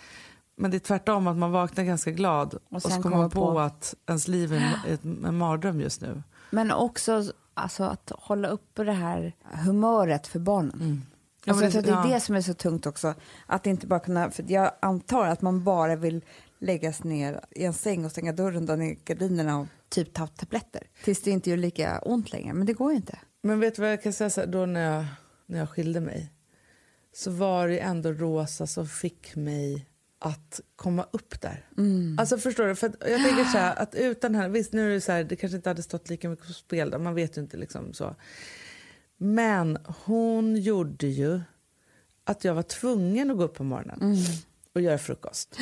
[0.57, 3.51] Men det är tvärtom att man vaknar ganska glad och, så sen kommer man på,
[3.53, 6.23] på- att ens liv är en, mardröm just nu.
[6.51, 9.33] Men också alltså, att hålla uppe det här
[9.65, 11.05] humöret för barnen.
[11.45, 12.13] Ja, Alltså, det- det är ja.
[12.13, 13.13] det som är så tungt också.
[13.45, 16.23] Att inte bara kunna, för jag antar att man bara vill
[16.59, 20.83] läggas ner i en säng och stänga dörren, dra ner gardinerna och typ ta tabletter.
[21.03, 22.53] Tills det inte gör lika ont längre.
[22.53, 23.19] Men det går ju inte.
[23.43, 25.05] Men vet du vad jag kan säga så här, då när jag,
[25.45, 26.31] när jag skilde mig
[27.13, 29.85] så var det ändå Rosa som fick mig
[30.19, 31.65] att komma upp där.
[32.19, 32.75] Alltså förstår du?
[32.75, 35.35] För jag tänker så här, att utan henne, visst nu är det så här, det
[35.35, 38.15] kanske inte hade stått lika mycket på spel där, man vet ju inte liksom så.
[39.17, 41.41] Men hon gjorde ju
[42.23, 44.15] att jag var tvungen att gå upp på morgonen
[44.73, 45.59] och göra frukost.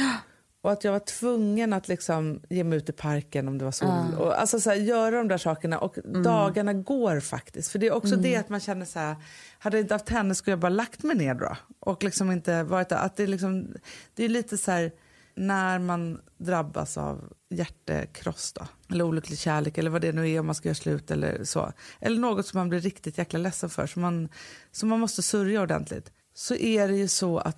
[0.64, 3.72] Och att jag var tvungen att liksom ge mig ut i parken om det var
[3.72, 4.16] sol.
[4.18, 7.72] Och alltså så här, göra de där sakerna och dagarna går faktiskt.
[7.72, 9.16] För det är också det att man känner så här,
[9.60, 11.58] hade jag inte haft henne skulle jag bara lagt mig ner då.
[11.80, 12.92] Och liksom inte varit.
[12.92, 13.68] Att det, är liksom,
[14.14, 14.92] det är lite så här
[15.36, 20.46] när man drabbas av hjärtekross då, eller olycklig kärlek eller vad det nu är om
[20.46, 21.74] man ska göra slut eller så.
[22.00, 24.30] Eller något som man blir riktigt jäkla ledsen för som man,
[24.72, 26.12] som man måste sörja ordentligt.
[26.34, 27.58] Så är det ju så att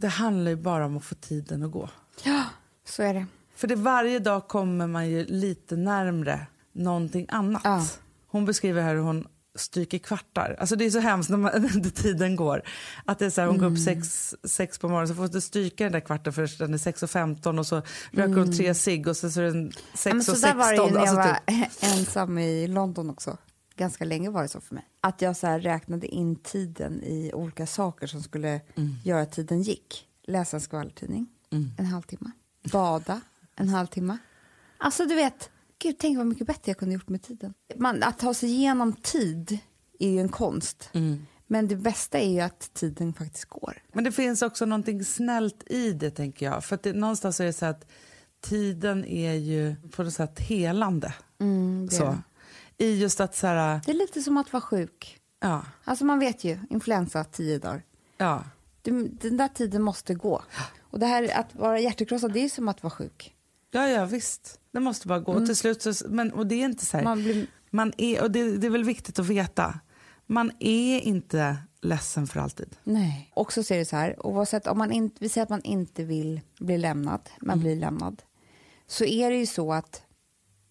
[0.00, 1.90] det handlar ju bara om att få tiden att gå.
[2.22, 2.44] Ja,
[2.84, 3.26] så är det.
[3.56, 7.62] För det varje dag kommer man ju lite närmre någonting annat.
[7.64, 7.86] Ja.
[8.26, 10.56] Hon beskriver här hur hon stryker kvartar.
[10.60, 12.62] Alltså det är så hemskt när, man, när tiden går.
[13.04, 13.84] Att det är så här, hon går upp Mm.
[13.84, 16.78] sex, sex på morgonen så får hon inte stryka den där kvarten förrän den är
[16.78, 20.08] 6.15 och så röker hon tre cigg och så, så är den 6.16.
[20.08, 23.10] Ja, men så där var det ju när jag Alltså var typ- ensam i London
[23.10, 23.36] också.
[23.76, 24.84] Ganska länge var det så för mig.
[25.00, 28.60] Att jag så räknade in tiden i olika saker som skulle
[29.04, 30.06] göra att tiden gick.
[30.26, 32.30] Läsa en skvallertidning, en halvtimme.
[32.72, 33.20] Bada,
[33.56, 34.18] en halvtimme.
[34.78, 37.54] Alltså du vet, gud tänk vad mycket bättre jag kunde gjort med tiden.
[37.76, 39.58] Man, att ta sig igenom tid
[39.98, 40.90] är ju en konst.
[41.46, 43.82] Men det bästa är ju att tiden faktiskt går.
[43.92, 46.64] Men det finns också någonting snällt i det tänker jag.
[46.64, 47.86] För att det, någonstans är det så att
[48.40, 51.14] tiden är ju på något sätt helande.
[51.40, 52.18] Mm, det, är så.
[52.78, 55.20] I just att så här, det är lite som att vara sjuk.
[55.40, 57.82] ja, Alltså man vet ju, influensa tio dagar.
[58.16, 58.44] ja.
[58.92, 60.42] Den där tiden måste gå.
[60.80, 63.34] Och det här att vara hjärtekrossad, det är som att vara sjuk.
[63.70, 64.60] Ja, ja visst.
[64.72, 65.32] Det måste bara gå.
[65.32, 68.22] Och till slut så, men, och det är inte så här, man, Man blir, är,
[68.22, 69.80] och det, det är väl viktigt att veta,
[70.26, 72.76] man är inte ledsen för alltid.
[72.84, 73.30] nej.
[73.34, 76.04] Och så ser det så här, oavsett om man inte, vi säger att man inte
[76.04, 78.22] vill bli lämnad, man blir lämnad.
[78.86, 80.02] Så är det ju så att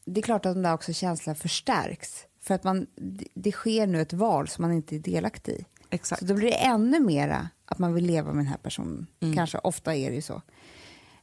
[0.06, 2.26] det är klart att de där också känslorna förstärks.
[2.42, 5.66] För att man, det, det sker nu ett val som man inte är delaktig i.
[5.94, 6.20] Exakt.
[6.20, 9.08] Så då blir det ännu mera att man vill leva med den här personen.
[9.36, 10.42] Kanske, ofta är det ju så.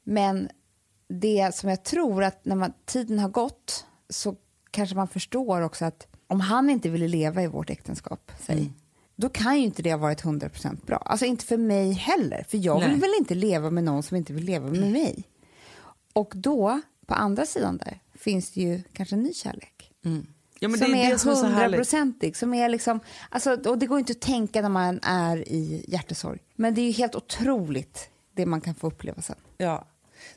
[0.02, 0.48] Men
[1.08, 4.36] det som jag tror att när man, tiden har gått så
[4.70, 8.72] kanske man förstår också att om han inte ville leva i vårt äktenskap, säg,
[9.16, 10.96] då kan ju inte det ha varit 100% bra.
[10.96, 13.00] Alltså inte för mig heller, för jag vill Nej.
[13.00, 15.24] väl inte leva med någon som inte vill leva med mig.
[16.12, 19.92] Och då, på andra sidan där, finns det ju kanske en ny kärlek
[20.62, 22.36] Ja, som är som är hundraprocentig.
[22.36, 26.38] Som är liksom, alltså, och det går inte att tänka när man är i hjärtesorg.
[26.56, 29.36] Men det är ju helt otroligt det man kan få uppleva sen.
[29.56, 29.86] Ja.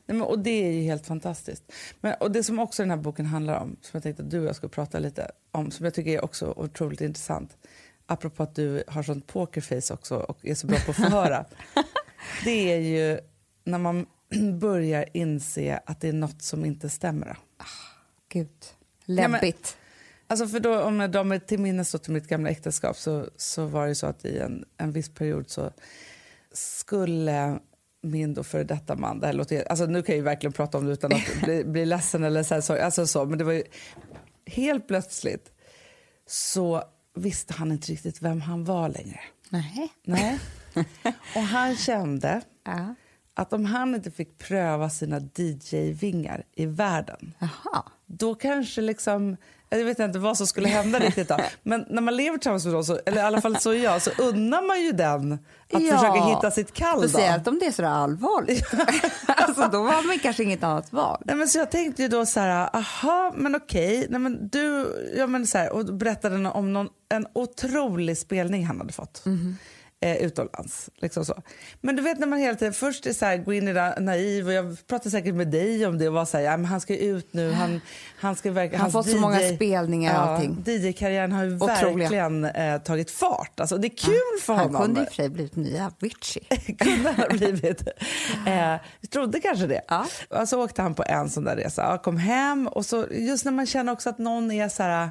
[0.06, 1.72] Nej, men, och det är ju helt fantastiskt.
[2.00, 4.40] Men, och det som också den här boken handlar om, som jag tänkte att du
[4.40, 7.56] och jag ska prata lite om, som jag tycker är också otroligt intressant,
[8.06, 11.44] apropå att du har sånt pokerface också och är så bra på att förhöra,
[12.44, 13.20] det är ju
[13.64, 14.06] när man
[14.60, 17.26] börjar inse att det är något som inte stämmer.
[17.26, 17.64] då.
[18.28, 18.50] Gud,
[19.04, 19.76] läbbigt.
[20.34, 23.66] Alltså för då, om jag drar mig till minnes till mitt gamla äktenskap så, så
[23.66, 25.70] var det så att i en, en viss period så
[26.52, 27.58] skulle
[28.02, 30.78] min då före detta man, det här låter, alltså nu kan jag ju verkligen prata
[30.78, 33.44] om det utan att bli, bli ledsen eller så, här, så, alltså så, men det
[33.44, 33.62] var ju
[34.46, 35.52] helt plötsligt
[36.26, 36.82] så
[37.16, 39.20] visste han inte riktigt vem han var längre.
[39.48, 39.92] Nej.
[40.04, 40.38] Nej.
[41.36, 42.94] Och han kände Ja.
[43.34, 47.82] att om han inte fick pröva sina DJ-vingar i världen Jaha.
[48.06, 49.36] då kanske liksom,
[49.78, 51.36] jag vet inte vad som skulle hända riktigt då.
[51.62, 54.02] Men när man lever tillsammans med någon, så, eller i alla fall så är jag,
[54.02, 55.98] så unnar man ju den att Ja.
[55.98, 57.08] försöka hitta sitt kall.
[57.08, 58.66] Speciellt om det är så där allvarligt.
[59.26, 61.22] alltså, då har man kanske inget annat val.
[61.24, 64.86] Nej, men så jag tänkte ju då så här, aha, men okej, nej, men du,
[65.16, 69.24] ja, men så här, och berättade om någon, en otrolig spelning han hade fått.
[69.24, 69.56] Mhm.
[70.00, 70.90] Eh, utomlands.
[70.96, 71.42] Liksom så.
[71.80, 74.00] Men du vet när man hela tiden först är så här, går in i det
[74.00, 76.64] naiv och jag pratar säkert med dig om det och var så här, ja, men
[76.64, 77.80] han ska ut nu, han,
[78.18, 78.80] han ska verkligen...
[78.80, 80.64] Han har fått så många spelningar och allting.
[80.66, 81.96] DJ-karriären har ju Otroliga.
[81.96, 83.60] verkligen eh, tagit fart.
[83.60, 84.82] Alltså, det är kul för Han honom.
[84.82, 86.44] kunde i och för sig blivit nya Avicii.
[86.78, 87.82] kunde ha blivit.
[88.46, 89.80] Eh, jag trodde kanske det.
[89.88, 90.06] Ja.
[90.30, 91.82] Och så åkte han på en sån där resa.
[91.82, 95.10] Jag kom hem och så just när man känner också att någon är så här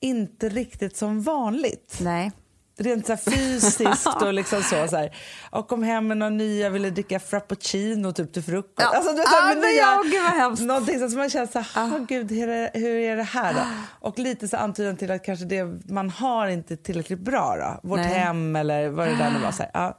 [0.00, 1.98] inte riktigt som vanligt.
[2.00, 2.32] Nej.
[2.76, 4.88] Rent så fysiskt och liksom så.
[4.88, 5.16] så här.
[5.50, 8.74] Och kom hem med några nya, ville dricka frappuccino typ till frukost.
[8.76, 8.96] Ja.
[8.96, 10.62] Alltså, du vet, Ah, med men nya- ja, gud vad hemskt.
[10.62, 10.66] Ah.
[10.66, 13.54] Någonting så som man känner så här, "Ah, gud, hur är, hur är det här
[13.54, 13.60] då?
[14.08, 17.88] Och lite så antydan till att kanske det man har inte är tillräckligt bra då.
[17.88, 18.08] Vårt Nej.
[18.14, 19.52] hem eller vad det där nu var.
[19.52, 19.98] Så här, ja.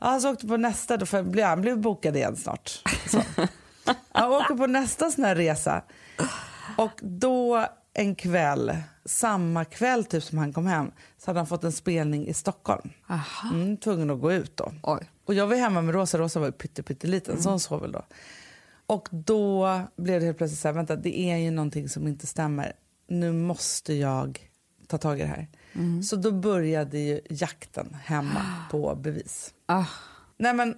[0.00, 2.82] Ja, så åkte på nästa, då för han blev bokad igen snart.
[3.10, 3.22] Så.
[4.14, 5.82] Jag åker på nästa sån här resa.
[6.76, 10.90] Och då en kväll, samma kväll typ som han kom hem,
[11.24, 12.90] så hade han fått en spelning i Stockholm.
[13.08, 13.48] Aha.
[13.52, 14.72] Mm, tvungen att gå ut då.
[14.82, 15.10] Oj.
[15.24, 18.04] Och jag var hemma med Rosa, Rosa var pytteliten, så hon sov väl då.
[18.86, 22.26] Och då blev det helt plötsligt så här, vänta det är ju någonting som inte
[22.26, 22.72] stämmer.
[23.08, 24.50] Nu måste jag
[24.86, 25.48] ta tag i det här.
[26.02, 29.54] Så då började ju jakten hemma på bevis.
[29.66, 29.84] Ah.
[30.36, 30.74] Nej men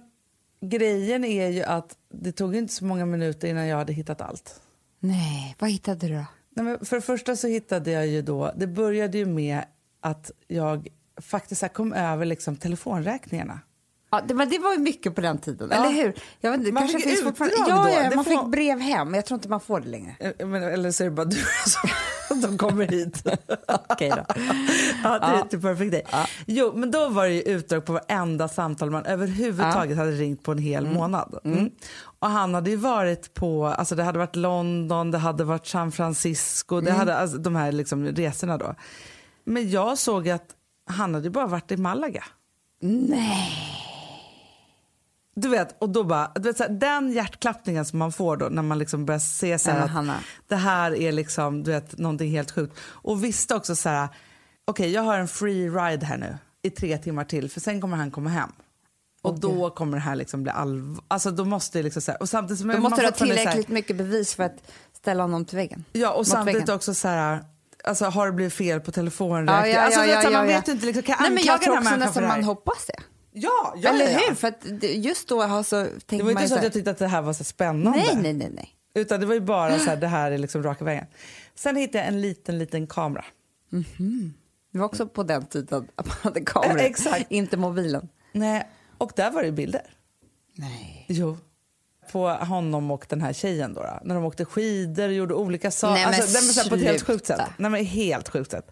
[0.61, 4.61] grejen är ju att det tog inte så många minuter innan jag hade hittat allt.
[4.99, 6.25] Nej, vad hittade du då?
[6.49, 9.63] Nej, men för det första så hittade jag ju då, det började ju med
[10.01, 10.87] att jag
[11.21, 13.59] faktiskt här kom över liksom telefonräkningarna.
[14.11, 15.77] Ja, det, men det var ju mycket på den tiden, Ja.
[15.77, 16.13] eller hur?
[16.41, 19.07] Jag vet inte, Man kanske fick finns utdrag Ja, ja, man får- fick brev hem,
[19.07, 20.15] men jag tror inte man får det längre.
[20.19, 21.37] Eh, Men, eller så är det bara du
[22.27, 23.23] som, som kommer hit.
[23.89, 24.25] Okej då.
[25.03, 26.05] Ja, det är perfekt dig.
[26.45, 30.51] Jo, men då var det ju utdrag på varenda samtal man överhuvudtaget hade ringt på
[30.51, 31.39] en hel månad.
[31.43, 31.69] Mm.
[32.19, 35.91] Och han hade ju varit på, alltså det hade varit London, det hade varit San
[35.91, 38.75] Francisco, det hade, alltså, de här liksom resorna då.
[39.47, 40.55] Men jag såg att
[40.89, 42.23] han hade bara varit i Malaga.
[42.81, 43.63] Nej.
[45.35, 48.49] Du vet, och då bara, du vet, så här, den hjärtklappningen som man får då
[48.49, 50.15] när man liksom börjar se så här att Hanna.
[50.47, 52.79] det här är liksom, du vet, någonting helt sjukt.
[52.79, 54.07] Och visste också så här,
[54.65, 57.97] okej jag har en free ride här nu i tre timmar till för sen kommer
[57.97, 58.51] han komma hem.
[59.21, 61.03] Och då kommer det här liksom bli allvar.
[61.07, 63.67] Alltså då måste det liksom så här, och samtidigt som Då måste du ha tillräckligt
[63.67, 65.85] mycket bevis för att ställa honom till väggen.
[65.91, 66.75] Ja, och Mot samtidigt väggen.
[66.75, 67.43] också så här,
[67.87, 69.69] alltså har det blivit fel på Ja, telefonräkningen?
[69.69, 70.57] ja, alltså, ja, ja, så man ja, ja.
[70.57, 73.03] vet inte, liksom, kan Nej, men jag här också nästan man hoppas det.
[73.31, 74.19] Ja, ja, Eller ja, ja.
[74.27, 74.35] hur?
[74.35, 77.21] För just då alltså, tänker Det var inte så att jag tyckte att det här
[77.21, 77.99] var så spännande.
[77.99, 78.51] Nej, nej, nej.
[78.53, 78.69] nej.
[78.93, 81.05] Utan det var ju bara så här, det här är liksom raka vägen.
[81.55, 83.25] Sen hittade jag en liten, liten kamera.
[84.73, 87.25] Det var också på den tiden att man hade kameror, exakt.
[87.31, 88.09] inte mobilen.
[88.31, 89.81] Nej, och där var det bilder.
[90.55, 91.05] Nej.
[91.07, 91.37] Jo.
[92.11, 95.71] På honom och den här tjejen då, då när de åkte skidor och gjorde olika
[95.71, 95.93] saker.
[95.93, 97.41] Nej, men alltså, så här på ett helt sjukt sätt.
[97.57, 98.71] Nej, men helt sjukt sätt.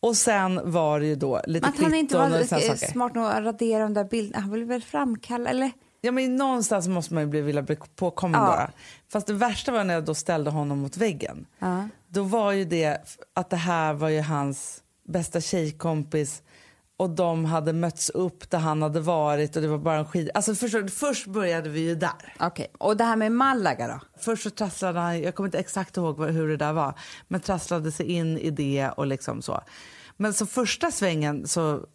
[0.00, 3.24] Och sen var det ju då lite Men att han inte kvitton var smart nog
[3.24, 4.40] att radera de där bilderna.
[4.40, 5.70] Han ville väl framkalla, eller?
[6.00, 8.66] Ja, men någonstans måste man ju bli, vilja bli påkommen Ja.
[8.66, 8.72] då.
[9.12, 11.46] Fast det värsta var när jag då ställde honom mot väggen.
[11.58, 11.88] Ja.
[12.08, 16.42] Då var ju det att det här var ju hans bästa tjejkompis
[17.02, 20.30] och de hade mötts upp där han hade varit och det var bara en skid...
[20.34, 22.34] Alltså först, först började vi ju där.
[22.40, 24.00] Okej, och det här med Malaga då?
[24.20, 26.94] Först så trasslade han, jag kommer inte exakt ihåg hur det där var,
[27.28, 29.60] men trasslade sig in i det och liksom så.
[30.16, 31.86] Men så första svängen, så,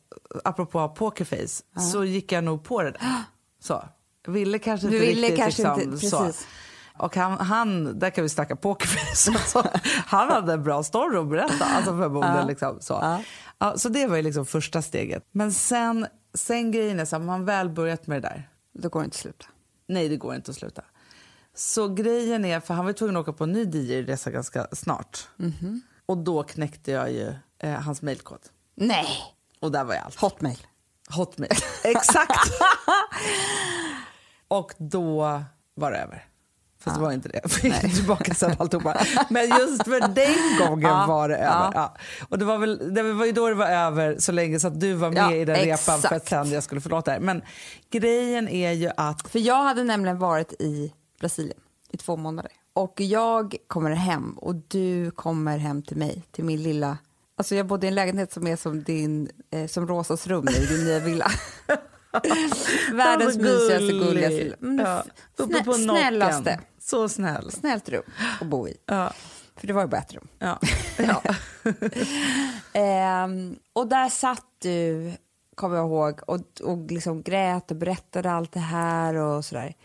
[0.43, 3.01] apropå pokerface, så gick jag nog på det där.
[3.59, 3.83] Så.
[4.27, 6.31] Ville kanske Du inte ville riktigt kanske liksom, inte- så.
[6.99, 9.31] Och han, han, där kan vi snacka pokerface.
[9.35, 11.65] Alltså, han hade en bra story att berätta.
[11.65, 12.93] Alltså förmodligen liksom, så.
[12.93, 13.23] Ja.
[13.59, 15.23] Ja, så det var ju liksom första steget.
[15.31, 18.49] Men sen, sen grejen är så här, man väl börjat med det där.
[18.73, 19.45] Då går det inte att sluta.
[19.87, 20.81] Nej, det går inte att sluta.
[21.55, 25.27] Så grejen är, för han var tvungen att åka på en ny DJ-resa ganska snart.
[25.37, 25.81] Mhm.
[26.05, 28.39] Och då knäckte jag ju eh, hans mejlkod.
[28.75, 29.07] Nej!
[29.59, 30.15] Och där var jag allt.
[30.15, 30.67] Hotmail.
[31.09, 31.51] Hotmail.
[31.83, 32.51] Exakt!
[34.47, 35.41] och då
[35.75, 36.26] var det över.
[36.87, 37.39] Fast det var inte det.
[37.43, 39.05] Jag fick tillbaka sen alltihopa.
[39.29, 41.43] Men just för den gången Ja, var det ja.
[41.65, 41.71] över.
[41.73, 41.95] Ja.
[42.29, 44.79] Och det var, väl, det var ju då det var över så länge så att
[44.79, 47.19] du var med Ja, i den repan för att sen jag skulle förlåta er.
[47.19, 47.41] Men
[47.91, 51.59] grejen är ju att För jag hade nämligen varit i Brasilien
[51.91, 52.51] i två månader.
[52.73, 56.97] Och jag kommer hem och du kommer hem till mig, till min lilla...
[57.37, 60.65] Alltså jag bodde i en lägenhet som är som din, eh, som Rosas rum i
[60.65, 61.31] din nya villa.
[62.93, 64.01] Världens mysigaste, gullig.
[64.01, 64.55] gulligaste.
[64.61, 65.03] Mm, Ja,
[65.37, 66.59] snä- snällaste.
[66.89, 67.51] Så snäll.
[67.51, 68.03] Snällt rum
[68.41, 68.77] att bo i.
[68.85, 69.13] Ja.
[69.55, 70.27] För det var ju bara ett rum.
[70.39, 70.59] Ja.
[70.97, 71.23] ja.
[72.73, 75.11] Ehm, och där satt du,
[75.55, 79.75] kommer jag ihåg, och, och liksom grät och berättade allt det här och sådär.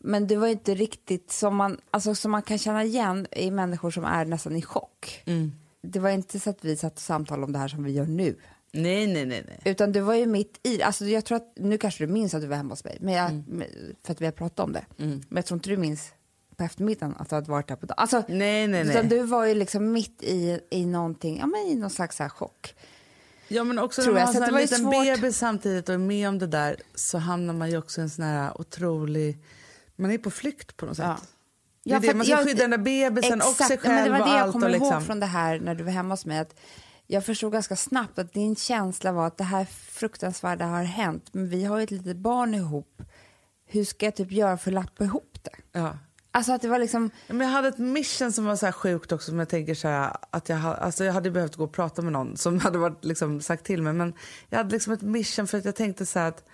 [0.00, 3.90] Men det var inte riktigt som man, alltså, som man kan känna igen i människor
[3.90, 5.22] som är nästan i chock.
[5.24, 5.52] Mm.
[5.82, 8.06] Det var inte så att vi satt och samtalade om det här som vi gör
[8.06, 8.36] nu.
[8.76, 9.44] Nej, nej, nej.
[9.48, 9.60] nej.
[9.64, 12.40] Utan du var ju mitt i, alltså jag tror att, nu kanske du minns att
[12.40, 13.62] du var hemma hos mig, men jag, Mm.
[14.04, 14.84] för att vi har pratat om det.
[14.96, 16.12] Men jag tror inte du minns
[16.56, 17.94] på eftermiddagen att du hade varit där på dagen.
[17.98, 19.18] Alltså, Nej, nej, Utan nej.
[19.18, 22.30] du var ju liksom mitt i, i någonting, ja men i någon slags så här
[22.30, 22.74] chock.
[23.48, 25.20] Ja, men också Tror när jag, man har att en det var ju liten svårt.
[25.20, 28.10] bebis samtidigt och är med om det där så hamnar man ju också i en
[28.10, 29.38] sån här otrolig...
[29.96, 31.06] Man är på flykt på något sätt.
[31.06, 31.16] Ja.
[31.84, 33.96] Det är Ja, det, man ska jag- skydda den där bebisen och sig Exakt, men
[33.96, 34.52] själv det var och det jag allt.
[34.52, 34.92] kommer och liksom.
[34.92, 36.38] ihåg från det här när du var hemma hos mig.
[36.38, 36.54] Att
[37.06, 41.48] jag förstod ganska snabbt att din känsla var att det här fruktansvärda har hänt, men
[41.48, 43.02] vi har ju ett litet barn ihop.
[43.66, 45.78] Hur ska jag typ göra för att lappa ihop det?
[45.78, 45.98] Ja.
[46.30, 49.12] Alltså att det var liksom, Men jag hade ett mission som var så här sjukt
[49.12, 52.02] också som jag tänker så här, att jag, alltså jag hade behövt gå och prata
[52.02, 54.14] med någon som hade varit liksom sagt till mig men
[54.48, 56.44] jag hade liksom ett mission för att jag tänkte så här att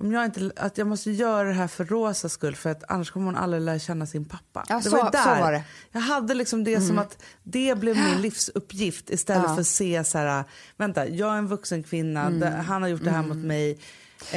[0.00, 3.10] om jag inte, att jag måste göra det här för Rosas skull för att annars
[3.10, 4.64] kommer hon aldrig lära känna sin pappa.
[4.68, 5.40] Ja, det så- var ju så där.
[5.40, 5.58] var det.
[5.58, 5.68] Mm.
[5.92, 9.54] Jag hade liksom det som att det blev min livsuppgift istället Ja.
[9.54, 10.44] för att se så här,
[10.76, 13.70] vänta jag är en vuxen kvinna, det, han har gjort det här mot mig.
[13.70, 13.78] Eh,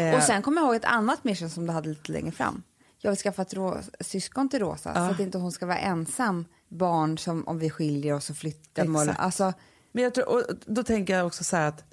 [0.03, 0.16] Mm.
[0.16, 2.64] och sen kommer jag ihåg ett annat mission som du hade lite längre fram.
[2.99, 6.45] Jag vill skaffa ett Ro- syskon till Rosa så att inte hon ska vara ensam
[6.70, 8.84] barn som om vi skiljer oss och flyttar.
[9.01, 9.20] Exakt.
[9.20, 9.53] Alltså,
[9.91, 11.84] Men jag tror, och då tänker jag också så här att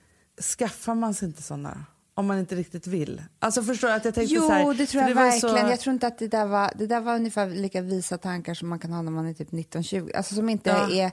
[0.58, 1.84] skaffar man sig inte såna
[2.18, 3.22] om man inte riktigt vill?
[3.38, 5.56] Alltså förstår att jag tänkte Jo, så här, det tror jag ju verkligen.
[5.64, 8.54] Så, Jag tror inte att det där var, det där var ungefär lika visa tankar
[8.54, 10.16] som man kan ha när man är typ 19-20.
[10.16, 10.90] Alltså som inte Ja.
[11.04, 11.10] är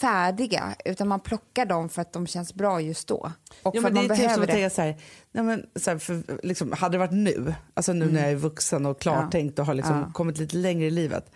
[0.00, 3.32] färdiga, utan man plockar dem för att de känns bra just då.
[3.62, 4.70] Och Ja, men det man är typ som behöver att det.
[4.74, 4.96] så här,
[5.32, 8.36] nej men, så här för, liksom, hade det varit nu, alltså nu när jag är
[8.36, 10.04] vuxen och klartänkt och har liksom Mm.
[10.08, 10.12] Ja.
[10.12, 11.32] kommit lite längre i livet.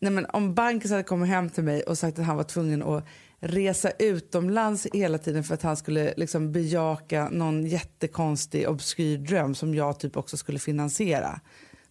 [0.00, 2.82] Nej, men om Bankis hade kommit hem till mig och sagt att han var tvungen
[2.82, 3.04] att
[3.40, 9.74] resa utomlands hela tiden för att han skulle liksom bejaka någon jättekonstig obskyr dröm som
[9.74, 11.40] jag typ också skulle finansiera.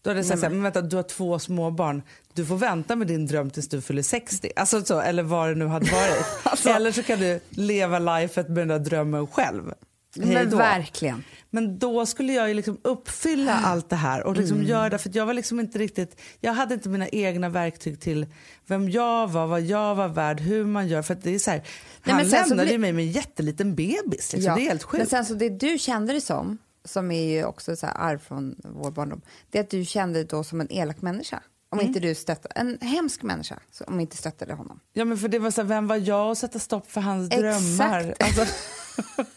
[0.01, 2.01] Då hade jag sagt så här, men vänta, du har två småbarn,
[2.33, 4.51] du får vänta med din dröm tills du fyller 60.
[4.55, 6.25] Alltså så, eller vad det nu hade varit.
[6.43, 9.73] Alltså- Eller så kan du leva lifet med den där drömmen själv.
[10.15, 11.23] Men verkligen.
[11.57, 14.69] Men då skulle jag ju liksom uppfylla allt det här och liksom Mm.
[14.69, 18.25] göra det för jag var liksom inte riktigt, jag hade inte mina egna verktyg till
[18.67, 21.01] vem jag var, vad jag var värd, hur man gör.
[21.01, 21.63] För det är så här,
[22.03, 24.33] men han lämnade ju mig med en jätteliten bebis.
[24.33, 24.41] Liksom.
[24.41, 24.97] Det är helt sjukt.
[24.97, 28.55] Men sen så det du kände dig som, som är ju också så arv från
[28.63, 31.39] vår barndom, det är att du kände dig då som en elak människa.
[31.69, 31.87] Om Mm.
[31.87, 34.79] inte du stöttade, en hemsk människa, så om inte stöttade honom.
[34.93, 37.31] Ja men för det var så här, vem var jag att sätta stopp för hans
[37.33, 37.41] Exakt.
[37.41, 38.15] drömmar?
[38.19, 38.45] Alltså,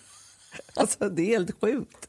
[0.76, 2.08] alltså det är helt sjukt.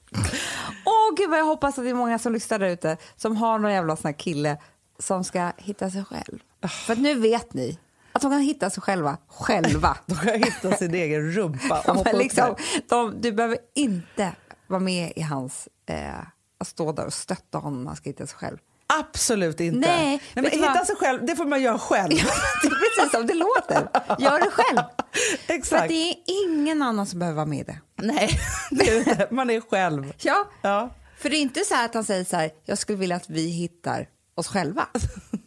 [0.85, 3.59] Åh gud vad jag hoppas att det är många som lyssnar där ute som har
[3.59, 4.57] någon jävla sån här kille
[4.99, 6.39] som ska hitta sig själv.
[6.85, 7.79] För nu vet ni
[8.13, 9.97] att de kan hitta sig själva, själva.
[10.05, 12.55] Då kan hitta sin egen rumpa och hoppa liksom,
[12.89, 14.31] de, du behöver inte
[14.67, 16.19] vara med i hans, eh,
[16.59, 18.57] att stå där och stötta honom när han ska hitta sig själv.
[18.99, 19.79] Absolut inte.
[19.79, 20.87] Nej, Nej men hitta vad?
[20.87, 22.09] sig själv, det får man göra själv.
[22.61, 23.87] Det är precis som det låter.
[24.19, 24.79] Gör det själv.
[25.47, 25.81] För Exakt.
[25.81, 27.79] att det är ingen annan som behöver vara med i det.
[27.95, 28.29] Nej,
[29.31, 30.13] man är själv.
[30.21, 30.89] Ja, Ja.
[31.17, 33.47] för det är inte så att han säger så här, jag skulle vilja att vi
[33.47, 34.87] hittar oss själva.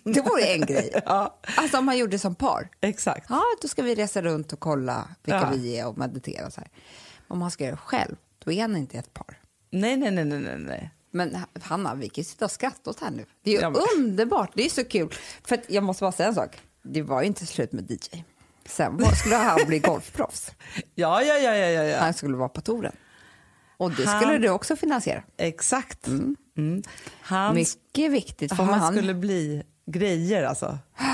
[0.04, 0.90] Det vore en grej.
[1.06, 1.38] Ja.
[1.56, 2.68] Alltså om man gjorde som par.
[2.80, 3.26] Exakt.
[3.30, 5.50] Ja, då ska vi resa runt och kolla vilka Ja.
[5.54, 6.70] vi är och meditera så här.
[7.28, 9.40] Om man ska göra det själv, då är han inte ett par.
[9.70, 10.90] Nej, nej, nej, nej, nej.
[11.10, 13.24] Men Hanna, vi kan ju sitta och skratta åt här nu.
[13.42, 15.14] Det är ju Ja, men- underbart, det är så kul.
[15.44, 18.24] För jag måste bara säga en sak, det var ju inte slut med DJ.
[18.68, 20.50] Sen skulle han bli golfproffs.
[20.94, 21.98] Ja, ja, ja, ja, ja.
[22.00, 22.96] Han skulle vara på touren.
[23.76, 25.22] Och det Han- skulle du också finansiera.
[25.36, 26.06] Exakt.
[26.06, 26.36] Mm.
[27.20, 28.56] Han, Mycket viktigt.
[28.56, 30.78] Får han, han, skulle bli grejer alltså.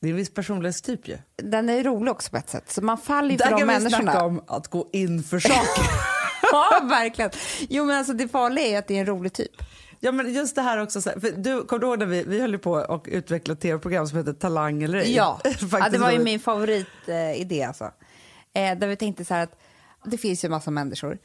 [0.00, 1.18] Det är en viss personlighetstyp ju.
[1.42, 2.70] Den är rolig också på ett sätt.
[2.72, 4.12] Så man faller ju för Där de kan vi människorna.
[4.12, 5.84] snacka om att gå in för saker.
[6.52, 7.30] ja, verkligen.
[7.68, 9.62] Jo, men alltså det farliga är att det är en rolig typ.
[10.06, 11.00] Ja, men just det här också.
[11.00, 14.18] För du, kommer du ihåg när vi, vi höll på och utvecklade ett tv-program som
[14.18, 15.14] heter Talang eller ej?
[15.14, 15.40] Ja,
[15.72, 17.62] ja det var ju min favoritidé.
[17.62, 17.84] alltså.
[18.54, 19.58] eh, där vi tänkte så här att
[20.04, 21.18] det finns ju en massa människor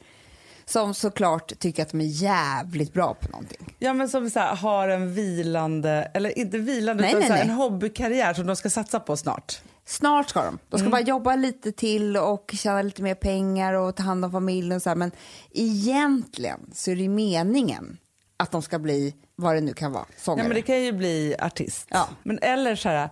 [0.64, 3.74] som såklart tycker att de är jävligt bra på någonting.
[3.78, 7.34] Ja men som så här, har en vilande, eller inte vilande Nej, utan nej, så
[7.34, 7.50] här, nej.
[7.50, 9.60] en hobbykarriär som de ska satsa på snart.
[9.84, 10.58] Snart ska de.
[10.68, 14.32] De ska bara jobba lite till och tjäna lite mer pengar och ta hand om
[14.32, 14.96] familjen och så här.
[14.96, 15.10] Men
[15.52, 17.98] egentligen så är det meningen
[18.42, 20.44] att de ska bli vad det nu kan vara, sångare.
[20.44, 21.86] Ja, men det kan ju bli artist.
[21.90, 22.08] Ja.
[22.22, 23.08] Men eller så här,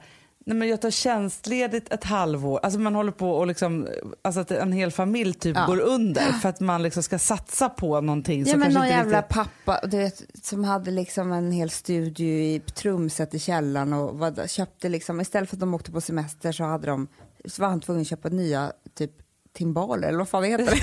[0.46, 2.60] nej, men jag tar tjänstledigt ett halvår.
[2.62, 3.88] Alltså man håller på och liksom,
[4.22, 5.66] alltså att en hel familj typ Ja.
[5.66, 8.96] går under för att man liksom ska satsa på någonting Ja som men någon inte
[8.96, 9.34] jävla riktigt...
[9.34, 14.50] pappa du vet, som hade liksom en hel studio i trumset i källaren och vad,
[14.50, 17.08] köpte liksom, istället för att de åkte på semester så hade de,
[17.44, 19.12] så var han tvungen att köpa nya typ
[19.52, 20.82] timbaler eller vad fan det heter.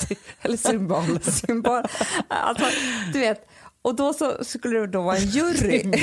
[0.42, 1.20] eller cymbal.
[1.22, 1.82] Symbol.
[2.28, 2.64] Alltså,
[3.12, 3.48] du vet,
[3.84, 5.82] och då så skulle det då vara en jury.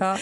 [0.00, 0.18] Ja,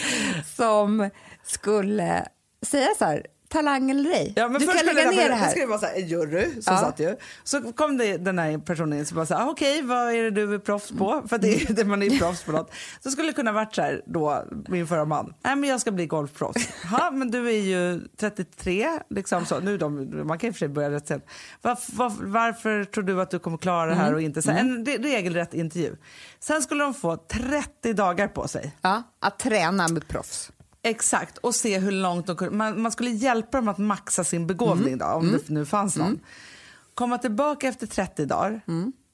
[0.55, 1.09] som
[1.43, 2.25] skulle
[2.61, 4.33] säga så här, talang eller ej.
[4.35, 5.49] Ja, men du först kan lägga ner det Det här.
[5.49, 6.77] skulle vara så här, en jury som Ja.
[6.79, 7.15] satt ju.
[7.43, 10.23] Så kom det den här personen in och bara så här, "Ah, okej vad är
[10.23, 11.23] det du är proffs på?
[11.29, 12.71] För det är det man är proffs på något.
[13.03, 15.33] Så skulle det kunna varit så här då, min förra man.
[15.43, 16.67] Nej men jag ska bli golfproffs.
[16.91, 19.59] Ja men du är ju 33 liksom så.
[19.59, 21.25] Nu de, man kan i och för sig börja rätt sent.
[21.61, 24.41] Varf, varf, varför tror du att du kommer klara det här och inte?
[24.41, 25.95] Så här, en re- regelrätt intervju.
[26.39, 28.75] Sen skulle de få 30 dagar på sig.
[28.81, 30.51] Ja, att träna med proffs.
[30.83, 32.55] Exakt, och se hur långt de kunde.
[32.55, 36.19] Man, man skulle hjälpa dem att maxa sin begåvning då, om det nu fanns någon.
[36.93, 38.61] Komma tillbaka efter 30 dagar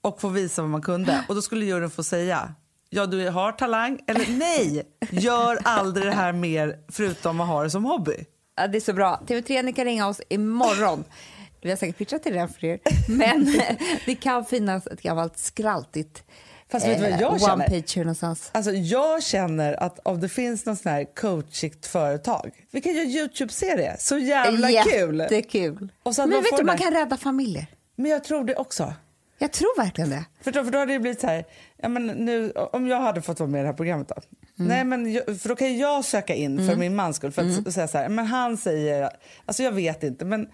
[0.01, 1.25] och få visa vad man kunde.
[1.29, 2.53] Och då skulle juryn få säga,
[2.89, 7.69] ja du har talang, eller nej, gör aldrig det här mer förutom att ha det
[7.69, 8.25] som hobby.
[8.55, 9.21] Ja, det är så bra.
[9.27, 11.03] TV3 ni kan ringa oss imorgon.
[11.61, 12.79] Vi har säkert pitchat till den för er.
[13.07, 13.61] Men
[14.05, 16.23] det kan finnas ett gammalt skraltigt
[16.71, 17.67] Fast vet du vad jag one känner?
[17.81, 18.49] page någonstans.
[18.53, 23.05] Alltså jag känner att om det finns någon sån här coachigt företag, vi kan göra
[23.05, 25.19] Youtube-serie, så jävla kul!
[25.19, 25.89] Jättekul.
[26.03, 27.65] Så att Men vet du, man kan rädda familjer.
[27.95, 28.93] Men jag tror det också.
[29.41, 30.25] Jag tror verkligen det.
[30.41, 31.45] För då, för då hade det blivit så här,
[31.77, 34.15] ja, men nu, om jag hade fått vara med i det här programmet då.
[34.59, 34.67] Mm.
[34.69, 37.31] Nej, men jag, för då kan jag söka in för min mans skull.
[37.31, 39.09] För att s- säga så här, men han säger,
[39.45, 40.49] alltså jag vet inte, men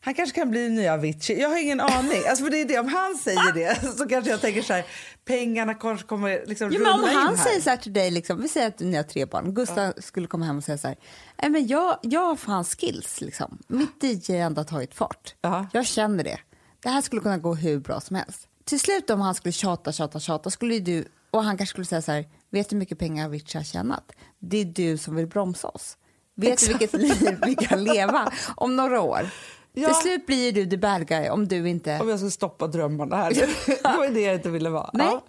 [0.00, 1.40] han kanske kan bli nya Avicii.
[1.40, 2.22] Jag har ingen aning.
[2.28, 4.84] Alltså för det är det, om han säger det så kanske jag tänker så här,
[5.24, 8.48] pengarna kanske kommer liksom Jo, men om han säger så här till dig, liksom, vi
[8.48, 10.96] säger att ni har tre barn, Gustav skulle komma hem och säga så här,
[11.42, 13.58] Nej, men jag, jag har fan skills, liksom.
[13.66, 15.34] mitt DJ ändå har tagit fart.
[15.40, 15.66] Ja.
[15.72, 16.38] Jag känner det.
[16.80, 18.48] Det här skulle kunna gå hur bra som helst.
[18.64, 22.02] Till slut om han skulle tjata, tjata, tjata, skulle du, och han kanske skulle säga
[22.02, 24.12] så här, vet du hur mycket pengar Avicii har tjänat?
[24.38, 25.96] Det är du som vill bromsa oss.
[26.36, 29.30] Vet du vilket liv vi kan leva om några år?
[29.78, 29.88] Ja.
[29.88, 32.00] Till slut blir du the bad guy om du inte...
[32.00, 33.30] Om jag skulle stoppa drömmarna här.
[33.66, 34.90] det var det jag inte ville vara.
[34.92, 35.06] Nej.
[35.06, 35.24] Ja.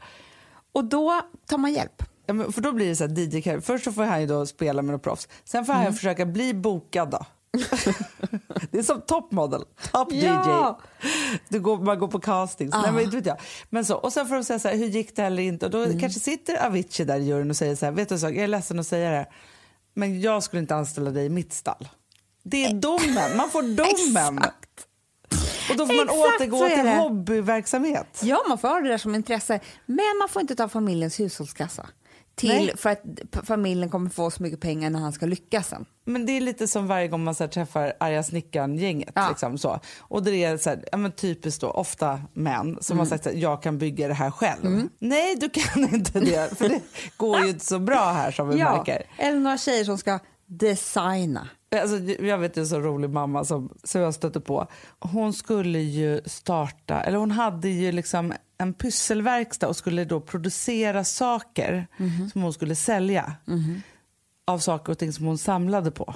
[0.72, 2.04] Och då tar man hjälp.
[2.26, 3.62] Ja, men för då blir det så här DJ -karriär.
[3.62, 5.28] Först så får han ju då spela med några proffs.
[5.44, 5.86] Sen får Mm.
[5.86, 7.26] han försöka bli bokad då.
[8.72, 10.80] det är som topmodel, top Ja.
[11.02, 11.08] DJ.
[11.50, 12.74] Du går, man går på castings.
[12.84, 13.38] Nej, men, vet jag.
[13.70, 15.66] Men så, och sen får de säga så här, hur gick det eller inte?
[15.66, 16.00] Och då Mm.
[16.00, 18.48] kanske sitter Avicii där i juryn och säger så här, vet du sak, jag är
[18.48, 19.28] ledsen att säga det här,
[19.94, 21.88] men jag skulle inte anställa dig i mitt stall.
[22.50, 23.62] Det är domen, man får
[24.16, 24.44] domen.
[25.70, 28.20] Och då får man Exakt återgå till hobbyverksamhet.
[28.24, 29.60] Ja, man får ha det där som intresse.
[29.86, 31.88] Men man får inte ta familjens hushållskassa.
[32.36, 32.74] Till, Nej.
[32.78, 33.02] för att
[33.48, 35.86] familjen kommer få så mycket pengar när han ska lyckas sen.
[36.06, 39.12] Men det är lite som varje gång man så här, träffar arga snickaren-gänget.
[39.16, 39.30] Ja.
[39.30, 39.80] Liksom, så.
[40.00, 43.18] Och det är så här, ja, men typiskt då, ofta män som har Mm.
[43.18, 44.88] sagt att jag kan bygga det här själv.
[45.00, 46.58] Nej, du kan inte det.
[46.58, 46.82] För det
[47.18, 49.04] går ju inte så bra här som vi märker.
[49.18, 51.48] eller några tjejer som ska designa.
[51.82, 54.68] Alltså, jag vet en så rolig mamma som, som jag stötte på.
[55.00, 61.04] Hon skulle ju starta, eller hon hade ju liksom en pysselverkstad och skulle då producera
[61.04, 62.30] saker Mhm.
[62.30, 63.34] som hon skulle sälja.
[64.48, 66.14] Av saker och ting som hon samlade på.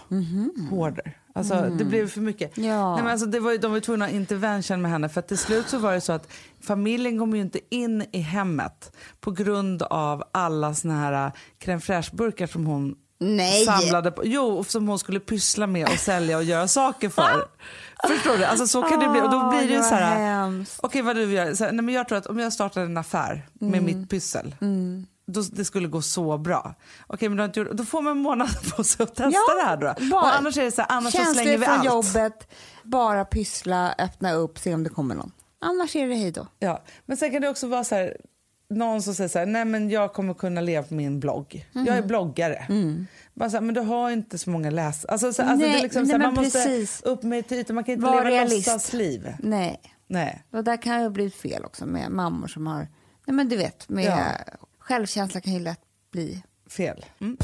[0.70, 1.18] Hoarder.
[1.36, 2.58] Alltså, Det blev för mycket.
[2.58, 2.94] Ja.
[2.96, 5.38] Nej, men alltså, det var, de var tvungna att intervention med henne för att till
[5.38, 6.28] slut så var det så att
[6.62, 12.48] familjen kom ju inte in i hemmet på grund av alla såna här crème fraîche-burkar
[12.48, 13.66] som hon Nej.
[13.66, 14.22] samlade på.
[14.26, 17.48] Jo, som hon skulle pyssla med och sälja och göra saker för.
[18.08, 18.46] Förstår du?
[18.46, 19.22] Alltså så kan det bli.
[19.22, 20.66] Och då blir det ju så här.
[20.78, 21.56] Okej, vad du göra?
[21.56, 24.56] Så här, nej, men jag tror att om jag startar en affär med mitt pyssel.
[25.28, 26.76] Då, det skulle gå så bra.
[27.08, 29.32] Okej, men du har inte gjort, då får man en månad på sig att testa
[29.32, 30.06] Ja, det här då.
[30.12, 30.22] bara.
[30.22, 31.86] Och annars är det så här, annars så slänger vi allt.
[31.86, 32.48] jobbet,
[32.84, 35.32] bara pyssla, öppna upp, se om det kommer någon.
[35.62, 36.48] Annars är det hej då.
[36.60, 38.18] Ja, men sen kan det också vara så här,
[38.72, 41.66] någon som säger så här, nej men jag kommer kunna leva på min blogg.
[41.72, 41.94] Jag Mhm.
[41.94, 42.66] är bloggare.
[43.34, 45.12] Bara så här, men du har inte så många läsare.
[45.12, 47.02] Alltså, så, alltså, det är liksom nej, så här, men man måste precis.
[47.02, 49.34] upp med till ytan, man kan inte Var leva låtsasliv.
[49.40, 49.82] Nej.
[50.08, 50.44] Nej.
[50.52, 52.88] Och där kan ju bli fel också med mammor som har,
[53.28, 54.24] nej men du vet, med Ja.
[54.80, 55.80] självkänsla kan ju lätt
[56.12, 56.44] bli.
[56.70, 57.06] Fel.
[57.22, 57.38] Mm.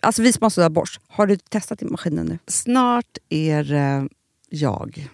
[0.00, 2.38] Alltså vi som har sådär borst, har du testat i maskinen nu?
[2.46, 4.08] Snart är det
[4.48, 5.08] jag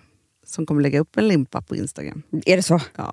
[0.47, 2.23] som kommer lägga upp en limpa på Instagram.
[2.47, 2.81] Är det så?
[2.97, 3.13] Ja.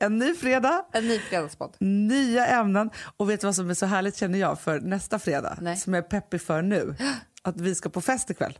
[0.00, 1.76] En ny fredag, En ny fredagspodd.
[1.80, 2.90] nya ämnen.
[3.16, 5.58] Och vet du vad som är så härligt känner jag för nästa fredag?
[5.60, 5.76] Nej.
[5.76, 6.96] Som jag är peppig för nu.
[7.42, 8.58] Att vi ska på fest ikväll.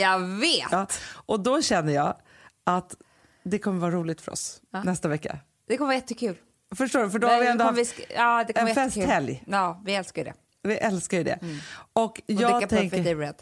[0.00, 0.68] Jag vet!
[0.70, 0.86] Ja.
[1.10, 2.16] Och då känner jag
[2.64, 2.96] att
[3.44, 4.82] det kommer vara roligt för oss Ja.
[4.82, 5.38] nästa vecka.
[5.68, 6.36] Det kommer vara jättekul.
[6.76, 7.10] Förstår du?
[7.10, 9.44] För då har vi ändå haft vi ja, en festhelg.
[9.46, 10.32] Ja, vi älskar det.
[10.62, 11.38] Vi älskar ju det.
[11.92, 13.16] Och Och jag dricka tänker...
[13.16, 13.34] Red.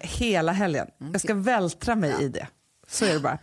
[0.00, 0.90] Hela helgen.
[1.00, 1.12] Mm.
[1.12, 2.46] Jag ska vältra mig i det.
[2.86, 3.38] Så är det bara.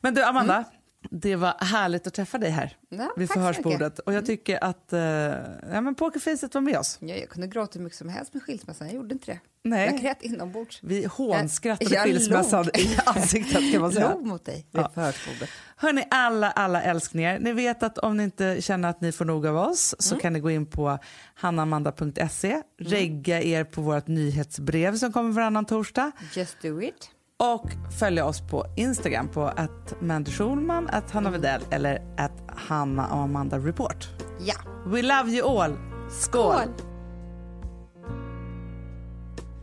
[0.00, 0.64] Men du, Amanda.
[1.10, 3.04] Det var härligt att träffa dig här Mm.
[3.04, 3.98] Ja, vid förhörsbordet.
[3.98, 6.98] Och jag tycker att uh, ja, men pokerfacet var med oss.
[7.00, 9.38] Ja, jag kunde gråta hur mycket som helst med skilsmässan, jag gjorde inte det.
[9.62, 9.86] Nej.
[9.92, 10.78] Jag grät inombords.
[10.82, 12.78] Vi hånskrattade Jag- jag skilsmässan log.
[12.78, 14.10] i ansiktet kan man säga.
[14.14, 14.90] Låg mot dig vid Ja.
[14.94, 15.48] förhörsbordet.
[15.76, 17.38] Hörni, alla, alla älskningar.
[17.38, 20.22] Ni vet att om ni inte känner att ni får nog av oss så Mm.
[20.22, 20.98] kan ni gå in på
[21.34, 27.10] hannamanda.se, regga er på vårt nyhetsbrev som kommer varannan torsdag Just do it.
[27.40, 33.06] Och följa oss på Instagram på att Mandy Schulman, att Hanna Widell eller att Hanna
[33.08, 34.08] och Amanda Report.
[34.40, 34.54] Ja.
[34.86, 35.76] We love you all.
[36.10, 36.54] Skål!
[36.54, 36.68] Skål.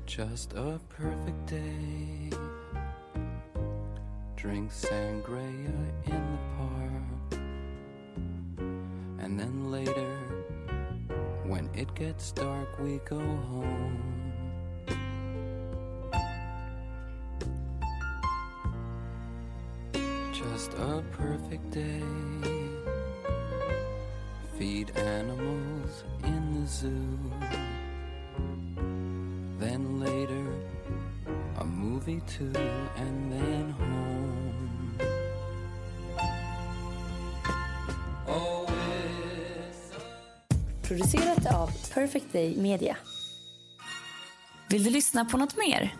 [0.07, 2.31] Just a perfect day.
[4.41, 5.71] Drink sangria
[6.05, 7.39] in the park.
[9.23, 10.17] And then later,
[11.45, 14.26] when it gets dark, we go home.
[20.67, 22.01] Just a perfect day.
[24.57, 27.17] Feed animals in the zoo.
[29.59, 30.45] Then later,
[31.59, 32.51] a movie too,
[32.97, 34.97] and then home.
[38.27, 39.91] Oh, it's
[40.87, 42.97] Producerat av Perfect Day Media.
[44.69, 45.95] Vill du lyssna på något mer?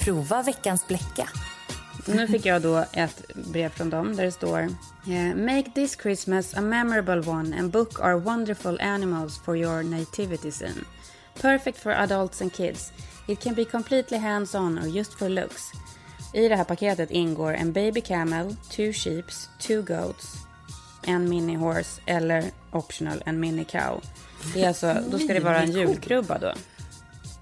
[0.00, 1.28] Prova veckans bläcka.
[2.06, 4.60] Nu fick jag då ett brev från dem där det står
[5.06, 10.50] eh, Make this Christmas a memorable one and book our wonderful animals for your nativity
[10.50, 10.84] scene.
[11.40, 12.92] Perfect for adults and kids.
[13.28, 15.72] It can be completely hands-on or just for looks.
[16.34, 20.36] I det här paketet ingår en baby camel, two sheeps, two goats,
[21.06, 24.00] en mini horse eller optional en mini cow.
[24.54, 26.52] Det är alltså, då ska det vara en julkrubba då.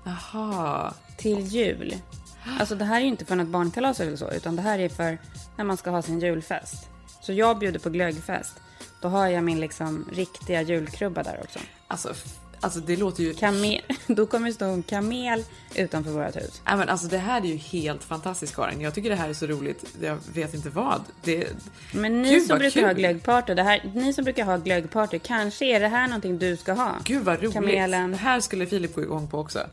[0.05, 0.95] Jaha.
[1.17, 1.95] Till jul.
[2.59, 4.89] Alltså det här är ju inte för något barnkalas eller så, utan det här är
[4.89, 5.19] för
[5.57, 6.89] när man ska ha sin julfest.
[7.21, 8.61] Så jag bjuder på glöggfest.
[9.01, 11.59] Då har jag min liksom riktiga julkrubba där också.
[11.89, 12.15] Alltså,
[12.61, 13.35] alltså det låter ju...
[13.35, 16.63] Kamel, då kommer det stå en kamel utanför vårt hus.
[16.67, 18.81] Nej, men alltså, det här är ju helt fantastiskt Karin.
[18.81, 19.85] Jag tycker det här är så roligt.
[20.03, 21.03] Jag vet inte vad.
[21.25, 21.47] Det...
[21.93, 22.85] Men ni Gud, som brukar kul.
[22.85, 26.57] ha glöggparty, det här, ni som brukar ha glöggparty, kanske är det här någonting du
[26.57, 26.97] ska ha?
[27.05, 27.53] Gud vad roligt.
[27.53, 28.11] Kamelen.
[28.11, 29.67] Det här skulle Filip gå igång på också.